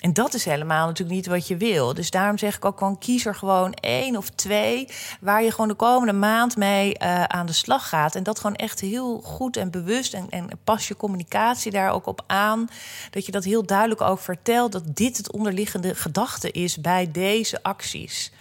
En 0.00 0.12
dat 0.12 0.34
is 0.34 0.44
helemaal 0.44 0.86
natuurlijk 0.86 1.16
niet 1.16 1.26
wat 1.26 1.46
je 1.46 1.56
wil. 1.56 1.94
Dus 1.94 2.10
daarom 2.10 2.38
zeg 2.38 2.56
ik 2.56 2.64
ook 2.64 2.78
gewoon 2.78 2.98
kies 2.98 3.26
er 3.26 3.34
gewoon 3.34 3.72
één 3.72 4.16
of 4.16 4.30
twee 4.30 4.88
waar 5.20 5.42
je 5.42 5.50
gewoon 5.50 5.68
de 5.68 5.74
komende 5.74 6.12
maand 6.12 6.56
mee 6.56 6.96
uh, 7.02 7.24
aan 7.24 7.46
de 7.46 7.52
slag 7.52 7.88
gaat. 7.88 8.14
En 8.14 8.22
dat 8.22 8.40
gewoon 8.40 8.56
echt 8.56 8.80
heel 8.80 9.20
goed 9.20 9.56
en 9.56 9.70
bewust 9.70 10.14
en, 10.14 10.26
en 10.30 10.48
pas 10.64 10.88
je 10.88 10.96
communicatie 10.96 11.72
daar 11.72 11.92
ook 11.92 12.06
op 12.06 12.24
aan. 12.26 12.68
Dat 13.10 13.26
je 13.26 13.32
dat 13.32 13.44
heel 13.44 13.66
duidelijk 13.66 14.00
ook 14.00 14.18
vertelt 14.18 14.72
dat 14.72 14.96
dit 14.96 15.16
het 15.16 15.32
onderliggende 15.32 15.94
gedachte 15.94 16.50
is 16.50 16.80
bij 16.80 17.10
deze 17.12 17.62
acties. 17.62 18.32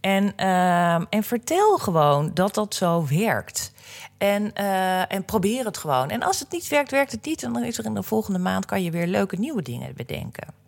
En, 0.00 0.32
uh, 0.36 0.94
en 0.94 1.22
vertel 1.22 1.78
gewoon 1.78 2.30
dat 2.34 2.54
dat 2.54 2.74
zo 2.74 3.06
werkt. 3.06 3.72
En, 4.18 4.52
uh, 4.60 5.12
en 5.12 5.24
probeer 5.24 5.64
het 5.64 5.76
gewoon. 5.76 6.10
En 6.10 6.22
als 6.22 6.38
het 6.38 6.50
niet 6.50 6.68
werkt, 6.68 6.90
werkt 6.90 7.12
het 7.12 7.24
niet. 7.24 7.42
En 7.42 7.52
dan 7.52 7.64
is 7.64 7.78
er 7.78 7.84
in 7.84 7.94
de 7.94 8.02
volgende 8.02 8.38
maand 8.38 8.66
kan 8.66 8.82
je 8.82 8.90
weer 8.90 9.06
leuke 9.06 9.36
nieuwe 9.36 9.62
dingen 9.62 9.94
bedenken 9.94 10.66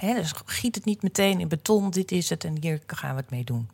dus 0.00 0.32
giet 0.44 0.74
het 0.74 0.84
niet 0.84 1.02
meteen 1.02 1.40
in 1.40 1.48
beton, 1.48 1.90
dit 1.90 2.12
is 2.12 2.28
het 2.28 2.44
en 2.44 2.56
hier 2.60 2.80
gaan 2.86 3.14
we 3.14 3.20
het 3.20 3.30
mee 3.30 3.44
doen. 3.44 3.68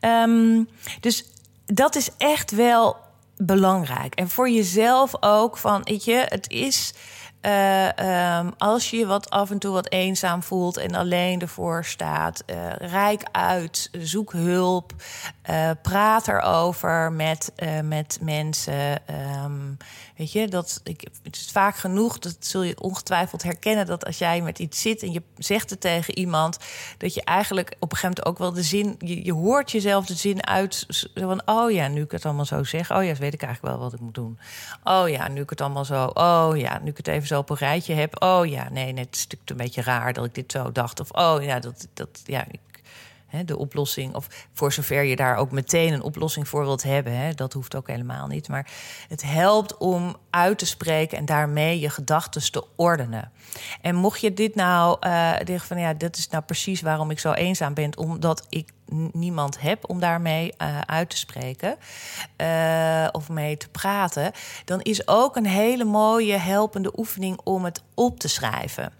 Um, 0.00 0.68
dus 1.00 1.24
dat 1.66 1.96
is 1.96 2.10
echt 2.18 2.50
wel 2.50 2.96
belangrijk. 3.36 4.14
En 4.14 4.28
voor 4.28 4.50
jezelf 4.50 5.12
ook 5.20 5.56
van, 5.56 5.82
weet 5.82 6.04
je, 6.04 6.26
het 6.28 6.50
is 6.50 6.94
uh, 7.42 8.38
um, 8.38 8.52
als 8.58 8.90
je 8.90 9.06
wat 9.06 9.30
af 9.30 9.50
en 9.50 9.58
toe 9.58 9.72
wat 9.72 9.90
eenzaam 9.90 10.42
voelt 10.42 10.76
en 10.76 10.94
alleen 10.94 11.40
ervoor 11.40 11.84
staat, 11.84 12.42
uh, 12.46 12.72
rijk 12.76 13.22
uit, 13.32 13.88
zoek 13.92 14.32
hulp, 14.32 14.92
uh, 15.50 15.70
praat 15.82 16.28
erover 16.28 17.12
met, 17.12 17.52
met 17.82 18.18
mensen. 18.20 18.98
Um, 19.44 19.76
weet 20.16 20.32
je, 20.32 20.48
dat, 20.48 20.80
ik, 20.84 21.08
het 21.22 21.36
is 21.36 21.50
vaak 21.52 21.76
genoeg, 21.76 22.18
dat 22.18 22.36
zul 22.38 22.62
je 22.62 22.80
ongetwijfeld 22.80 23.42
herkennen, 23.42 23.86
dat 23.86 24.06
als 24.06 24.18
jij 24.18 24.40
met 24.40 24.58
iets 24.58 24.80
zit 24.80 25.02
en 25.02 25.12
je 25.12 25.22
zegt 25.36 25.70
het 25.70 25.80
tegen 25.80 26.18
iemand, 26.18 26.58
dat 26.98 27.14
je 27.14 27.24
eigenlijk 27.24 27.76
op 27.78 27.92
een 27.92 27.96
gegeven 27.96 28.08
moment 28.08 28.26
ook 28.26 28.38
wel 28.38 28.52
de 28.52 28.62
zin, 28.62 28.94
je, 28.98 29.24
je 29.24 29.32
hoort 29.32 29.70
jezelf 29.70 30.06
de 30.06 30.14
zin 30.14 30.46
uit 30.46 30.86
van, 31.14 31.42
oh 31.44 31.70
ja, 31.70 31.88
nu 31.88 32.02
ik 32.02 32.10
het 32.10 32.24
allemaal 32.24 32.44
zo 32.44 32.64
zeg, 32.64 32.92
oh 32.92 33.04
ja, 33.04 33.14
weet 33.14 33.34
ik 33.34 33.42
eigenlijk 33.42 33.74
wel 33.74 33.84
wat 33.84 33.94
ik 33.94 34.00
moet 34.00 34.14
doen. 34.14 34.38
Oh 34.84 35.08
ja, 35.08 35.28
nu 35.28 35.40
ik 35.40 35.50
het 35.50 35.60
allemaal 35.60 35.84
zo, 35.84 36.04
oh 36.04 36.50
ja, 36.54 36.78
nu 36.82 36.90
ik 36.90 36.96
het 36.96 37.08
even 37.08 37.28
zo 37.30 37.42
een 37.46 37.56
rijtje 37.56 37.94
heb. 37.94 38.22
Oh 38.22 38.46
ja, 38.46 38.68
nee, 38.70 38.92
net 38.92 39.08
is 39.10 39.22
natuurlijk 39.22 39.50
een 39.50 39.56
beetje 39.56 39.82
raar 39.82 40.12
dat 40.12 40.24
ik 40.24 40.34
dit 40.34 40.52
zo 40.52 40.72
dacht. 40.72 41.00
Of 41.00 41.10
oh 41.10 41.42
ja, 41.42 41.58
dat, 41.58 41.88
dat 41.94 42.22
ja, 42.24 42.44
ik, 42.50 42.82
hè, 43.26 43.44
de 43.44 43.56
oplossing. 43.56 44.14
Of 44.14 44.46
voor 44.52 44.72
zover 44.72 45.02
je 45.02 45.16
daar 45.16 45.36
ook 45.36 45.50
meteen 45.50 45.92
een 45.92 46.02
oplossing 46.02 46.48
voor 46.48 46.64
wilt 46.64 46.82
hebben. 46.82 47.16
Hè, 47.16 47.34
dat 47.34 47.52
hoeft 47.52 47.74
ook 47.74 47.86
helemaal 47.86 48.26
niet. 48.26 48.48
Maar 48.48 48.70
het 49.08 49.22
helpt 49.22 49.76
om 49.78 50.16
uit 50.30 50.58
te 50.58 50.66
spreken 50.66 51.18
en 51.18 51.24
daarmee 51.24 51.80
je 51.80 51.90
gedachten 51.90 52.52
te 52.52 52.64
ordenen. 52.76 53.32
En 53.80 53.94
mocht 53.94 54.20
je 54.20 54.34
dit 54.34 54.54
nou 54.54 55.06
uh, 55.06 55.58
van 55.58 55.78
ja, 55.78 55.94
dat 55.94 56.16
is 56.16 56.28
nou 56.28 56.44
precies 56.44 56.80
waarom 56.80 57.10
ik 57.10 57.18
zo 57.18 57.32
eenzaam 57.32 57.74
ben, 57.74 57.98
omdat 57.98 58.46
ik 58.48 58.72
niemand 59.12 59.60
heb 59.60 59.90
om 59.90 60.00
daarmee 60.00 60.54
uh, 60.58 60.80
uit 60.80 61.10
te 61.10 61.16
spreken 61.16 61.76
uh, 62.36 63.08
of 63.12 63.28
mee 63.28 63.56
te 63.56 63.68
praten, 63.68 64.32
dan 64.64 64.80
is 64.80 65.08
ook 65.08 65.36
een 65.36 65.46
hele 65.46 65.84
mooie 65.84 66.36
helpende 66.36 66.92
oefening 66.96 67.40
om 67.44 67.64
het 67.64 67.82
op 67.94 68.18
te 68.18 68.28
schrijven. 68.28 68.99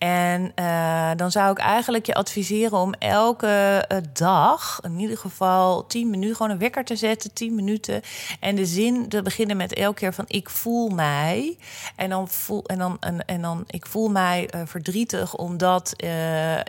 En 0.00 0.52
uh, 0.58 1.10
dan 1.16 1.30
zou 1.30 1.50
ik 1.50 1.58
eigenlijk 1.58 2.06
je 2.06 2.14
adviseren 2.14 2.78
om 2.78 2.94
elke 2.98 3.84
uh, 3.92 3.98
dag, 4.12 4.78
in 4.82 4.98
ieder 4.98 5.18
geval 5.18 5.86
10 5.86 6.10
minuten, 6.10 6.36
gewoon 6.36 6.52
een 6.52 6.58
wekker 6.58 6.84
te 6.84 6.96
zetten, 6.96 7.32
10 7.32 7.54
minuten. 7.54 8.02
En 8.40 8.56
de 8.56 8.66
zin 8.66 9.08
te 9.08 9.22
beginnen 9.22 9.56
met 9.56 9.74
elke 9.74 9.98
keer 9.98 10.14
van 10.14 10.24
ik 10.28 10.50
voel 10.50 10.88
mij. 10.88 11.58
En 11.96 12.10
dan 12.10 12.28
voel, 12.28 12.64
en 12.64 12.78
dan, 12.78 12.98
en, 13.26 13.42
dan 13.42 13.64
ik 13.66 13.86
voel 13.86 14.08
mij 14.08 14.50
uh, 14.54 14.60
verdrietig 14.64 15.36
omdat 15.36 15.92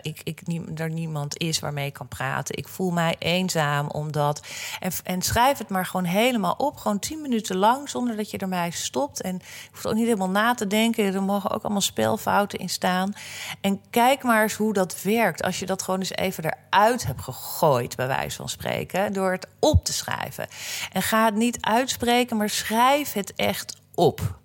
ik, 0.02 0.20
ik, 0.24 0.40
er 0.74 0.90
niemand 0.90 1.38
is 1.38 1.58
waarmee 1.58 1.86
ik 1.86 1.92
kan 1.92 2.08
praten. 2.08 2.56
Ik 2.56 2.68
voel 2.68 2.90
mij 2.90 3.16
eenzaam 3.18 3.88
omdat. 3.88 4.42
En, 4.80 4.92
en 5.04 5.22
schrijf 5.22 5.58
het 5.58 5.68
maar 5.68 5.86
gewoon 5.86 6.06
helemaal 6.06 6.54
op. 6.58 6.76
Gewoon 6.76 6.98
10 6.98 7.20
minuten 7.20 7.56
lang, 7.56 7.88
zonder 7.88 8.16
dat 8.16 8.30
je 8.30 8.38
ermee 8.38 8.72
stopt. 8.72 9.20
En 9.20 9.34
je 9.34 9.68
hoeft 9.70 9.86
ook 9.86 9.94
niet 9.94 10.04
helemaal 10.04 10.30
na 10.30 10.54
te 10.54 10.66
denken. 10.66 11.14
Er 11.14 11.22
mogen 11.22 11.50
ook 11.50 11.62
allemaal 11.62 11.80
spelfouten 11.80 12.58
in 12.58 12.68
staan. 12.68 13.14
En 13.60 13.80
kijk 13.90 14.22
maar 14.22 14.42
eens 14.42 14.54
hoe 14.54 14.72
dat 14.72 15.02
werkt. 15.02 15.42
Als 15.42 15.58
je 15.58 15.66
dat 15.66 15.82
gewoon 15.82 16.00
eens 16.00 16.12
even 16.14 16.44
eruit 16.44 17.06
hebt 17.06 17.22
gegooid, 17.22 17.96
bij 17.96 18.06
wijze 18.06 18.36
van 18.36 18.48
spreken, 18.48 19.12
door 19.12 19.32
het 19.32 19.46
op 19.58 19.84
te 19.84 19.92
schrijven. 19.92 20.48
En 20.92 21.02
ga 21.02 21.24
het 21.24 21.34
niet 21.34 21.58
uitspreken, 21.60 22.36
maar 22.36 22.50
schrijf 22.50 23.12
het 23.12 23.34
echt 23.34 23.76
op. 23.94 24.38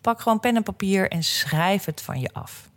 Pak 0.00 0.20
gewoon 0.20 0.40
pen 0.40 0.56
en 0.56 0.62
papier 0.62 1.10
en 1.10 1.22
schrijf 1.22 1.84
het 1.84 2.00
van 2.00 2.20
je 2.20 2.32
af. 2.32 2.68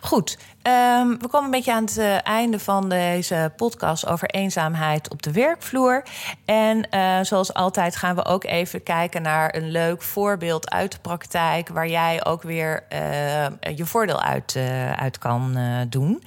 Goed, 0.00 0.38
um, 0.66 1.18
we 1.18 1.28
komen 1.28 1.44
een 1.44 1.50
beetje 1.50 1.72
aan 1.72 1.84
het 1.84 1.98
uh, 1.98 2.26
einde 2.26 2.58
van 2.58 2.88
deze 2.88 3.52
podcast 3.56 4.06
over 4.06 4.28
eenzaamheid 4.28 5.10
op 5.10 5.22
de 5.22 5.32
werkvloer. 5.32 6.02
En 6.44 6.86
uh, 6.90 7.18
zoals 7.22 7.54
altijd 7.54 7.96
gaan 7.96 8.14
we 8.14 8.24
ook 8.24 8.44
even 8.44 8.82
kijken 8.82 9.22
naar 9.22 9.54
een 9.54 9.70
leuk 9.70 10.02
voorbeeld 10.02 10.70
uit 10.70 10.92
de 10.92 10.98
praktijk, 10.98 11.68
waar 11.68 11.88
jij 11.88 12.24
ook 12.24 12.42
weer 12.42 12.84
uh, 12.92 13.46
je 13.76 13.86
voordeel 13.86 14.20
uit, 14.20 14.58
uit 14.96 15.18
kan 15.18 15.58
doen. 15.88 16.22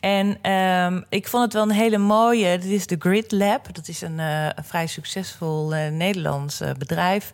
En 0.00 0.50
um, 0.50 1.04
ik 1.08 1.28
vond 1.28 1.44
het 1.44 1.52
wel 1.52 1.62
een 1.62 1.70
hele 1.70 1.98
mooie. 1.98 2.58
Dit 2.58 2.70
is 2.70 2.86
de 2.86 2.96
Grid 2.98 3.32
Lab. 3.32 3.74
Dat 3.74 3.88
is 3.88 4.00
een, 4.00 4.20
vrij 4.62 4.86
succesvol 4.86 5.68
Nederlands 5.90 6.62
bedrijf 6.78 7.32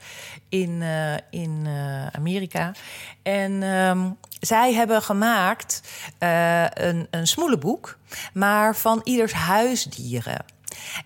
in, 0.48 0.82
in 1.30 1.66
Amerika. 2.12 2.72
En 3.22 3.62
um, 3.62 4.16
zij 4.40 4.74
hebben 4.74 5.02
gemaakt 5.02 5.82
een, 6.74 7.06
een 7.10 7.26
smoelenboek, 7.26 7.98
maar 8.32 8.76
van 8.76 9.00
ieders 9.04 9.32
huisdieren. 9.32 10.44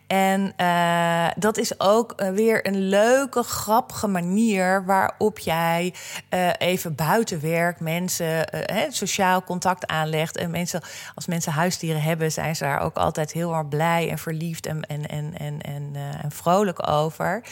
En 0.07 0.53
uh, 0.61 1.27
dat 1.37 1.57
is 1.57 1.81
ook 1.81 2.15
uh, 2.17 2.29
weer 2.29 2.67
een 2.67 2.89
leuke, 2.89 3.43
grappige 3.43 4.07
manier 4.07 4.85
waarop 4.85 5.39
jij 5.39 5.95
uh, 6.31 6.49
even 6.59 6.95
buiten 6.95 7.41
werk 7.41 7.81
mensen 7.81 8.47
sociaal 8.89 9.45
contact 9.45 9.87
aanlegt. 9.87 10.37
En 10.37 10.51
mensen, 10.51 10.81
als 11.15 11.27
mensen 11.27 11.53
huisdieren 11.53 12.03
hebben, 12.03 12.33
zijn 12.33 12.57
ze 12.57 12.65
daar 12.65 12.81
ook 12.81 12.97
altijd 12.97 13.33
heel 13.33 13.55
erg 13.55 13.69
blij 13.69 14.11
en 14.11 14.19
verliefd 14.19 14.67
en, 14.67 14.83
en, 14.83 15.07
en, 15.07 15.39
en, 15.39 15.61
en, 15.61 15.97
en 16.23 16.31
vrolijk 16.31 16.89
over. 16.89 17.43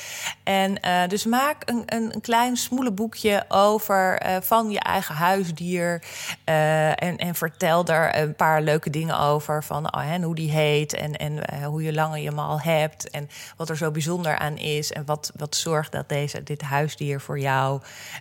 En 0.43 0.81
dus 1.09 1.25
maak 1.25 1.63
een, 1.65 1.83
een, 1.87 2.15
een 2.15 2.21
klein 2.21 2.57
smoelenboekje 2.57 3.45
over 3.49 4.23
van 4.43 4.71
je 4.71 4.81
eigen 4.81 5.15
huisdier. 5.15 6.03
en, 6.45 7.17
en 7.17 7.35
vertel 7.35 7.87
er 7.87 8.19
een 8.19 8.35
paar 8.35 8.63
leuke 8.63 8.91
dingen 8.91 9.19
over. 9.19 9.65
Van 9.65 9.95
oh, 9.95 10.15
hoe 10.23 10.35
die 10.35 10.51
heet 10.51 10.95
en, 10.95 11.17
en 11.17 11.65
hoe 11.65 11.83
je 11.83 11.93
langer 11.93 12.19
je 12.19 12.29
hem 12.29 12.41
hebt. 12.63 13.11
En 13.11 13.29
wat 13.57 13.69
er 13.69 13.77
zo 13.77 13.91
bijzonder 13.91 14.39
aan 14.39 14.57
is. 14.57 14.93
En 14.93 15.05
wat, 15.05 15.33
wat 15.37 15.57
zorgt 15.57 15.93
dat 15.93 16.09
deze, 16.09 16.43
dit 16.43 16.61
huisdier 16.61 17.21
voor 17.21 17.39
jou 17.39 17.81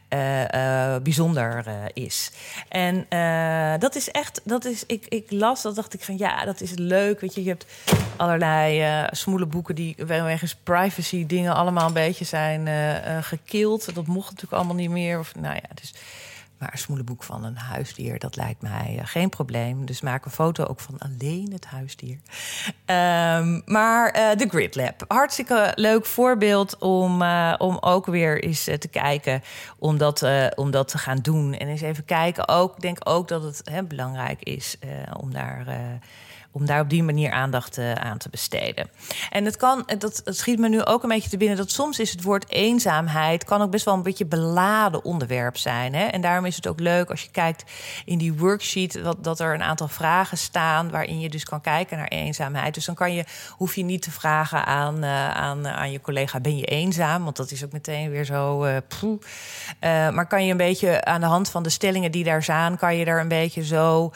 uh, 0.09 0.41
uh, 0.41 0.95
bijzonder 1.03 1.65
uh, 1.67 1.73
is. 1.93 2.31
En 2.69 3.05
dat 3.79 3.95
is 3.95 4.11
echt, 4.11 4.41
dat 4.43 4.65
is, 4.65 4.85
ik, 4.85 5.05
ik 5.07 5.31
las 5.31 5.61
dat, 5.61 5.75
dacht 5.75 5.93
ik 5.93 6.03
van 6.03 6.17
ja, 6.17 6.45
dat 6.45 6.61
is 6.61 6.71
leuk. 6.75 7.19
Weet 7.19 7.35
je, 7.35 7.43
je 7.43 7.49
hebt 7.49 7.65
allerlei 8.15 9.07
smoele 9.11 9.45
boeken 9.45 9.75
die 9.75 9.95
wegens 10.05 10.55
privacy 10.55 11.25
dingen 11.25 11.55
allemaal 11.55 11.87
een 11.87 11.93
beetje 11.93 12.25
zijn 12.25 12.67
gekild. 13.23 13.95
Dat 13.95 14.07
mocht 14.07 14.29
natuurlijk 14.29 14.53
allemaal 14.53 14.75
niet 14.75 14.89
meer. 14.89 15.19
Of 15.19 15.35
nou 15.35 15.55
ja, 15.55 15.69
dus 15.73 15.93
Maar 16.61 16.69
een 16.71 16.77
smoelenboek 16.77 17.23
van 17.23 17.43
een 17.43 17.57
huisdier, 17.57 18.19
dat 18.19 18.35
lijkt 18.35 18.61
mij 18.61 18.95
eh, 18.99 19.05
geen 19.05 19.29
probleem. 19.29 19.85
Dus 19.85 20.01
maak 20.01 20.25
een 20.25 20.31
foto 20.31 20.65
ook 20.65 20.79
van 20.79 20.97
alleen 20.97 21.49
het 21.51 21.65
huisdier. 21.65 22.17
Ehm, 22.85 23.61
maar 23.65 24.17
uh, 24.17 24.37
de 24.37 24.47
Grid 24.49 24.75
Lab. 24.75 25.05
Hartstikke 25.07 25.71
leuk 25.75 26.05
voorbeeld 26.05 26.77
om, 26.77 27.21
uh, 27.21 27.53
om 27.57 27.77
ook 27.79 28.05
weer 28.05 28.43
eens 28.43 28.63
te 28.63 28.87
kijken. 28.91 29.43
Om 29.77 29.97
dat, 29.97 30.25
om 30.55 30.71
dat 30.71 30.87
te 30.87 30.97
gaan 30.97 31.17
doen. 31.17 31.53
En 31.53 31.67
eens 31.67 31.81
even 31.81 32.05
kijken. 32.05 32.47
Ook, 32.47 32.75
ik 32.75 32.81
denk 32.81 32.97
ook 33.03 33.27
dat 33.27 33.43
het 33.43 33.61
hè, 33.63 33.83
belangrijk 33.83 34.43
is 34.43 34.77
om 35.19 35.33
daar 35.33 35.65
om 36.51 36.65
daar 36.65 36.81
op 36.81 36.89
die 36.89 37.03
manier 37.03 37.31
aandacht 37.31 37.77
uh, 37.77 37.91
aan 37.91 38.17
te 38.17 38.29
besteden. 38.29 38.89
En 39.29 39.45
het 39.45 39.57
kan, 39.57 39.89
dat, 39.97 40.21
het 40.25 40.37
schiet 40.37 40.59
me 40.59 40.69
nu 40.69 40.83
ook 40.83 41.03
een 41.03 41.09
beetje 41.09 41.29
te 41.29 41.37
binnen, 41.37 41.57
dat 41.57 41.71
soms 41.71 41.99
is 41.99 42.11
het 42.11 42.23
woord 42.23 42.49
eenzaamheid 42.49 43.43
kan 43.43 43.61
ook 43.61 43.71
best 43.71 43.85
wel 43.85 43.93
een 43.93 44.03
beetje 44.03 44.25
beladen 44.25 45.03
onderwerp 45.03 45.57
zijn. 45.57 45.93
Hè? 45.93 46.05
En 46.05 46.21
daarom 46.21 46.45
is 46.45 46.55
het 46.55 46.67
ook 46.67 46.79
leuk 46.79 47.09
als 47.09 47.21
je 47.21 47.31
kijkt 47.31 47.63
in 48.05 48.17
die 48.17 48.33
worksheet 48.33 49.03
dat, 49.03 49.23
dat 49.23 49.39
er 49.39 49.53
een 49.53 49.63
aantal 49.63 49.87
vragen 49.87 50.37
staan 50.37 50.89
waarin 50.89 51.19
je 51.19 51.29
dus 51.29 51.43
kan 51.43 51.61
kijken 51.61 51.97
naar 51.97 52.07
eenzaamheid. 52.07 52.73
Dus 52.73 52.85
dan 52.85 52.95
kan 52.95 53.13
je, 53.13 53.25
hoef 53.49 53.75
je 53.75 53.83
niet 53.83 54.01
te 54.01 54.11
vragen 54.11 54.65
aan, 54.65 55.03
uh, 55.03 55.29
aan, 55.29 55.67
aan 55.67 55.91
je 55.91 56.01
collega: 56.01 56.39
ben 56.39 56.57
je 56.57 56.65
eenzaam? 56.65 57.23
Want 57.23 57.35
dat 57.35 57.51
is 57.51 57.63
ook 57.63 57.71
meteen 57.71 58.09
weer 58.09 58.25
zo. 58.25 58.59
Maar 59.81 60.27
kan 60.27 60.45
je 60.45 60.51
een 60.51 60.57
beetje 60.57 61.03
aan 61.03 61.21
de 61.21 61.27
hand 61.27 61.49
van 61.49 61.63
de 61.63 61.69
stellingen 61.69 62.11
die 62.11 62.23
daar 62.23 62.43
staan, 62.43 62.77
kan 62.77 62.95
je 62.95 63.05
daar 63.05 63.19
een 63.19 63.27
beetje 63.27 63.65
zo 63.65 64.11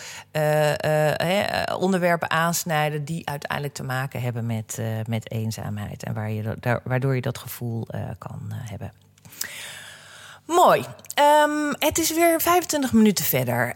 onderwerpen 1.78 2.25
aansnijden 2.30 3.06
die 3.06 3.30
uiteindelijk 3.30 3.74
te 3.74 3.84
maken 3.84 4.22
hebben 4.22 4.46
met, 4.46 4.78
uh, 4.80 4.86
met 5.08 5.32
eenzaamheid. 5.32 6.04
En 6.04 6.14
waar 6.14 6.32
je, 6.32 6.56
daar, 6.60 6.80
waardoor 6.84 7.16
je 7.16 7.22
dat 7.22 7.38
gevoel 7.38 7.88
uh, 7.96 8.02
kan 8.18 8.42
uh, 8.50 8.56
hebben. 8.60 8.92
Mooi. 10.46 10.86
Um, 11.44 11.74
het 11.80 11.98
is 11.98 12.14
weer 12.14 12.42
25 12.42 12.94
minuten 12.94 13.26
verder. 13.26 13.74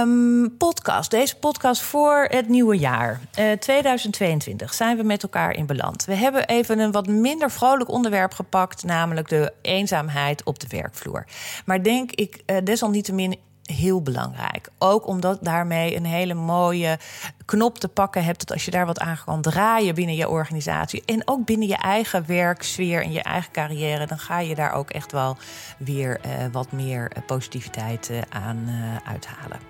Um, 0.00 0.56
podcast. 0.56 1.10
Deze 1.10 1.36
podcast 1.36 1.82
voor 1.82 2.26
het 2.30 2.48
nieuwe 2.48 2.78
jaar. 2.78 3.20
2022 3.58 4.74
zijn 4.74 4.96
we 4.96 5.02
met 5.02 5.22
elkaar 5.22 5.54
in 5.54 5.66
beland. 5.66 6.04
We 6.04 6.14
hebben 6.14 6.46
even 6.46 6.78
een 6.78 6.92
wat 6.92 7.06
minder 7.06 7.50
vrolijk 7.50 7.90
onderwerp 7.90 8.32
gepakt, 8.32 8.84
namelijk 8.84 9.28
de 9.28 9.52
eenzaamheid 9.62 10.42
op 10.44 10.58
de 10.58 10.66
werkvloer. 10.68 11.26
Maar 11.64 11.82
denk 11.82 12.12
ik 12.12 12.42
desalniettemin 12.64 13.38
heel 13.72 14.02
belangrijk. 14.02 14.68
Ook 14.78 15.06
omdat 15.06 15.38
daarmee 15.42 15.96
een 15.96 16.04
hele 16.04 16.34
mooie 16.34 16.98
knop 17.44 17.78
te 17.78 17.88
pakken 17.88 18.24
hebt. 18.24 18.38
Dat 18.38 18.52
als 18.52 18.64
je 18.64 18.70
daar 18.70 18.86
wat 18.86 19.00
aan 19.00 19.18
kan 19.24 19.42
draaien 19.42 19.94
binnen 19.94 20.14
je 20.14 20.28
organisatie. 20.28 21.02
En 21.04 21.22
ook 21.24 21.44
binnen 21.44 21.68
je 21.68 21.76
eigen 21.76 22.26
werksfeer 22.26 23.02
en 23.02 23.12
je 23.12 23.22
eigen 23.22 23.52
carrière. 23.52 24.06
Dan 24.06 24.18
ga 24.18 24.38
je 24.38 24.54
daar 24.54 24.72
ook 24.72 24.90
echt 24.90 25.12
wel 25.12 25.36
weer 25.78 26.20
uh, 26.26 26.32
wat 26.52 26.72
meer 26.72 27.10
eh, 27.10 27.22
positiviteit 27.26 28.08
uh, 28.10 28.18
aan 28.28 28.70
uithalen. 29.04 29.67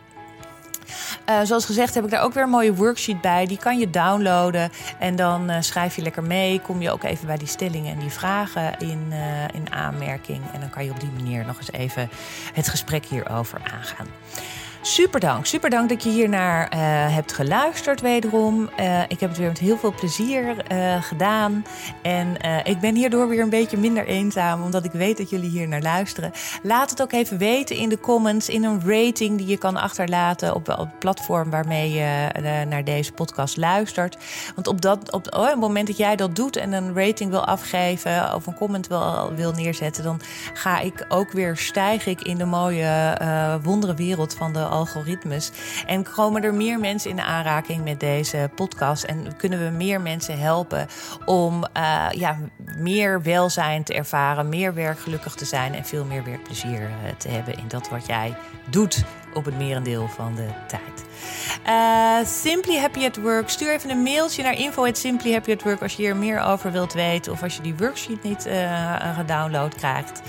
Uh, 1.28 1.40
zoals 1.42 1.64
gezegd 1.64 1.94
heb 1.94 2.04
ik 2.04 2.10
daar 2.10 2.22
ook 2.22 2.32
weer 2.32 2.42
een 2.42 2.48
mooie 2.48 2.74
worksheet 2.74 3.20
bij. 3.20 3.46
Die 3.46 3.58
kan 3.58 3.78
je 3.78 3.90
downloaden 3.90 4.70
en 4.98 5.16
dan 5.16 5.50
uh, 5.50 5.56
schrijf 5.60 5.96
je 5.96 6.02
lekker 6.02 6.22
mee. 6.22 6.60
Kom 6.60 6.82
je 6.82 6.90
ook 6.90 7.02
even 7.02 7.26
bij 7.26 7.36
die 7.36 7.48
stellingen 7.48 7.92
en 7.92 7.98
die 7.98 8.10
vragen 8.10 8.78
in, 8.78 9.06
uh, 9.10 9.42
in 9.54 9.72
aanmerking. 9.72 10.42
En 10.52 10.60
dan 10.60 10.70
kan 10.70 10.84
je 10.84 10.90
op 10.90 11.00
die 11.00 11.10
manier 11.10 11.44
nog 11.46 11.58
eens 11.58 11.72
even 11.72 12.10
het 12.52 12.68
gesprek 12.68 13.04
hierover 13.04 13.60
aangaan. 13.74 14.06
Super 14.82 15.20
dank, 15.20 15.46
super 15.46 15.70
dank 15.70 15.88
dat 15.88 16.02
je 16.02 16.10
hier 16.10 16.28
naar 16.28 16.74
uh, 16.74 16.80
hebt 17.14 17.32
geluisterd 17.32 18.00
wederom. 18.00 18.70
Uh, 18.80 19.02
ik 19.02 19.20
heb 19.20 19.28
het 19.28 19.38
weer 19.38 19.48
met 19.48 19.58
heel 19.58 19.78
veel 19.78 19.94
plezier 19.94 20.72
uh, 20.72 21.02
gedaan. 21.02 21.64
En 22.02 22.36
ik 22.64 22.80
ben 22.80 22.94
hierdoor 22.94 23.28
weer 23.28 23.42
een 23.42 23.50
beetje 23.50 23.78
minder 23.78 24.06
eenzaam, 24.06 24.62
omdat 24.62 24.84
ik 24.84 24.92
weet 24.92 25.16
dat 25.16 25.30
jullie 25.30 25.50
hier 25.50 25.68
naar 25.68 25.80
luisteren. 25.80 26.32
Laat 26.62 26.90
het 26.90 27.02
ook 27.02 27.12
even 27.12 27.38
weten 27.38 27.76
in 27.76 27.88
de 27.88 28.00
comments, 28.00 28.48
in 28.48 28.64
een 28.64 28.80
rating 28.84 29.38
die 29.38 29.46
je 29.46 29.56
kan 29.56 29.76
achterlaten 29.76 30.54
op, 30.54 30.68
op 30.68 30.78
het 30.78 30.98
platform 30.98 31.50
waarmee 31.50 31.92
je 31.92 32.26
naar 32.68 32.84
deze 32.84 33.12
podcast 33.12 33.56
luistert. 33.56 34.16
Want 34.54 34.66
op, 34.66 34.80
dat, 34.80 35.12
op 35.12 35.34
oh, 35.34 35.48
het 35.48 35.58
moment 35.58 35.86
dat 35.86 35.96
jij 35.96 36.16
dat 36.16 36.36
doet 36.36 36.56
en 36.56 36.72
een 36.72 36.94
rating 36.94 37.30
wil 37.30 37.44
afgeven 37.44 38.34
of 38.34 38.46
een 38.46 38.54
comment 38.54 38.86
wil, 38.86 39.32
wil 39.34 39.52
neerzetten, 39.52 40.04
dan 40.04 40.20
ga 40.52 40.80
ik 40.80 41.04
ook 41.08 41.32
weer 41.32 41.56
stijg 41.56 42.06
ik 42.06 42.22
in 42.22 42.38
de 42.38 42.44
mooie 42.44 43.16
wondere 43.62 43.94
wereld 43.94 44.34
van 44.34 44.52
de 44.52 44.67
algoritmes. 44.68 45.50
En 45.86 46.02
komen 46.02 46.42
er 46.42 46.54
meer 46.54 46.78
mensen 46.78 47.10
in 47.10 47.20
aanraking 47.20 47.84
met 47.84 48.00
deze 48.00 48.50
podcast. 48.54 49.04
En 49.04 49.36
kunnen 49.36 49.64
we 49.64 49.70
meer 49.70 50.00
mensen 50.00 50.38
helpen 50.38 50.86
om 51.24 51.64
uh, 51.76 52.06
ja, 52.10 52.38
meer 52.76 53.22
welzijn 53.22 53.84
te 53.84 53.94
ervaren, 53.94 54.48
meer 54.48 54.74
werkgelukkig 54.74 55.34
te 55.34 55.44
zijn 55.44 55.74
en 55.74 55.84
veel 55.84 56.04
meer 56.04 56.24
werkplezier 56.24 56.80
uh, 56.80 56.88
te 57.18 57.28
hebben 57.28 57.58
in 57.58 57.68
dat 57.68 57.88
wat 57.88 58.06
jij 58.06 58.36
doet 58.70 59.04
op 59.34 59.44
het 59.44 59.58
merendeel 59.58 60.08
van 60.08 60.34
de 60.34 60.48
tijd. 60.66 61.04
Uh, 61.68 62.24
Simply 62.24 62.78
Happy 62.78 63.04
at 63.04 63.16
Work. 63.16 63.48
Stuur 63.48 63.72
even 63.72 63.90
een 63.90 64.02
mailtje 64.02 64.42
naar 64.42 64.58
info 64.58 64.88
Simply 64.92 65.32
Happy 65.32 65.52
at 65.52 65.62
Work 65.62 65.82
als 65.82 65.96
je 65.96 66.02
hier 66.02 66.16
meer 66.16 66.40
over 66.40 66.72
wilt 66.72 66.92
weten 66.92 67.32
of 67.32 67.42
als 67.42 67.56
je 67.56 67.62
die 67.62 67.74
worksheet 67.74 68.22
niet 68.22 68.46
uh, 68.46 69.16
gedownload 69.16 69.74
krijgt. 69.74 70.22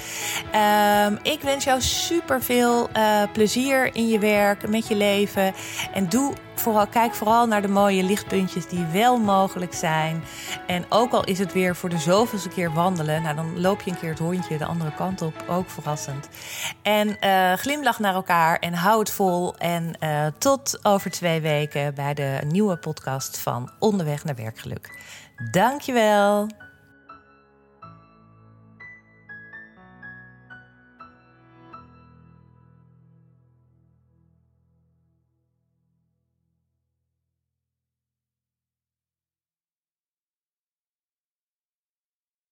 Uh, 0.56 1.32
ik 1.34 1.41
wens 1.41 1.63
jou 1.63 1.82
super 1.82 2.41
veel 2.41 2.89
uh, 2.97 3.23
plezier 3.34 3.95
in 3.95 4.08
je 4.08 4.19
werk, 4.19 4.69
met 4.69 4.88
je 4.88 4.95
leven 4.95 5.54
en 5.93 6.10
doe 6.10 6.34
vooral, 6.60 6.88
kijk 6.88 7.13
vooral 7.13 7.48
naar 7.48 7.62
de 7.62 7.67
mooie 7.67 8.04
lichtpuntjes 8.04 8.67
die 8.67 8.86
wel 8.86 9.17
mogelijk 9.17 9.74
zijn. 9.74 10.24
En 10.67 10.86
ook 10.89 11.12
al 11.12 11.24
is 11.24 11.39
het 11.39 11.54
weer 11.54 11.76
voor 11.76 11.89
de 11.89 11.98
zoveelste 11.98 12.50
keer 12.50 12.74
wandelen, 12.74 13.22
nou 13.22 13.36
dan 13.36 13.60
loop 13.62 13.82
je 13.82 13.91
een 13.91 14.00
keer 14.00 14.10
het 14.10 14.19
hondje 14.19 14.58
de 14.58 14.65
andere 14.65 14.93
kant 14.93 15.22
op, 15.22 15.45
ook 15.50 15.69
verrassend. 15.69 16.30
En 16.82 17.17
uh, 17.22 17.54
glimlach 17.54 18.00
naar 18.00 18.13
elkaar 18.13 18.60
en 18.60 18.74
hou 18.74 19.00
het 19.00 19.12
vol. 19.12 19.56
En 19.58 19.98
uh, 20.00 20.26
tot 20.38 20.80
over 20.84 21.12
twee 21.12 21.41
weken 21.41 21.95
bij 21.95 22.13
de 22.13 22.39
nieuwe 22.48 22.78
podcast 22.78 23.38
van 23.38 23.72
Onderweg 23.80 24.24
naar 24.24 24.36
Werkgeluk. 24.36 24.89
Dankjewel. 25.52 26.59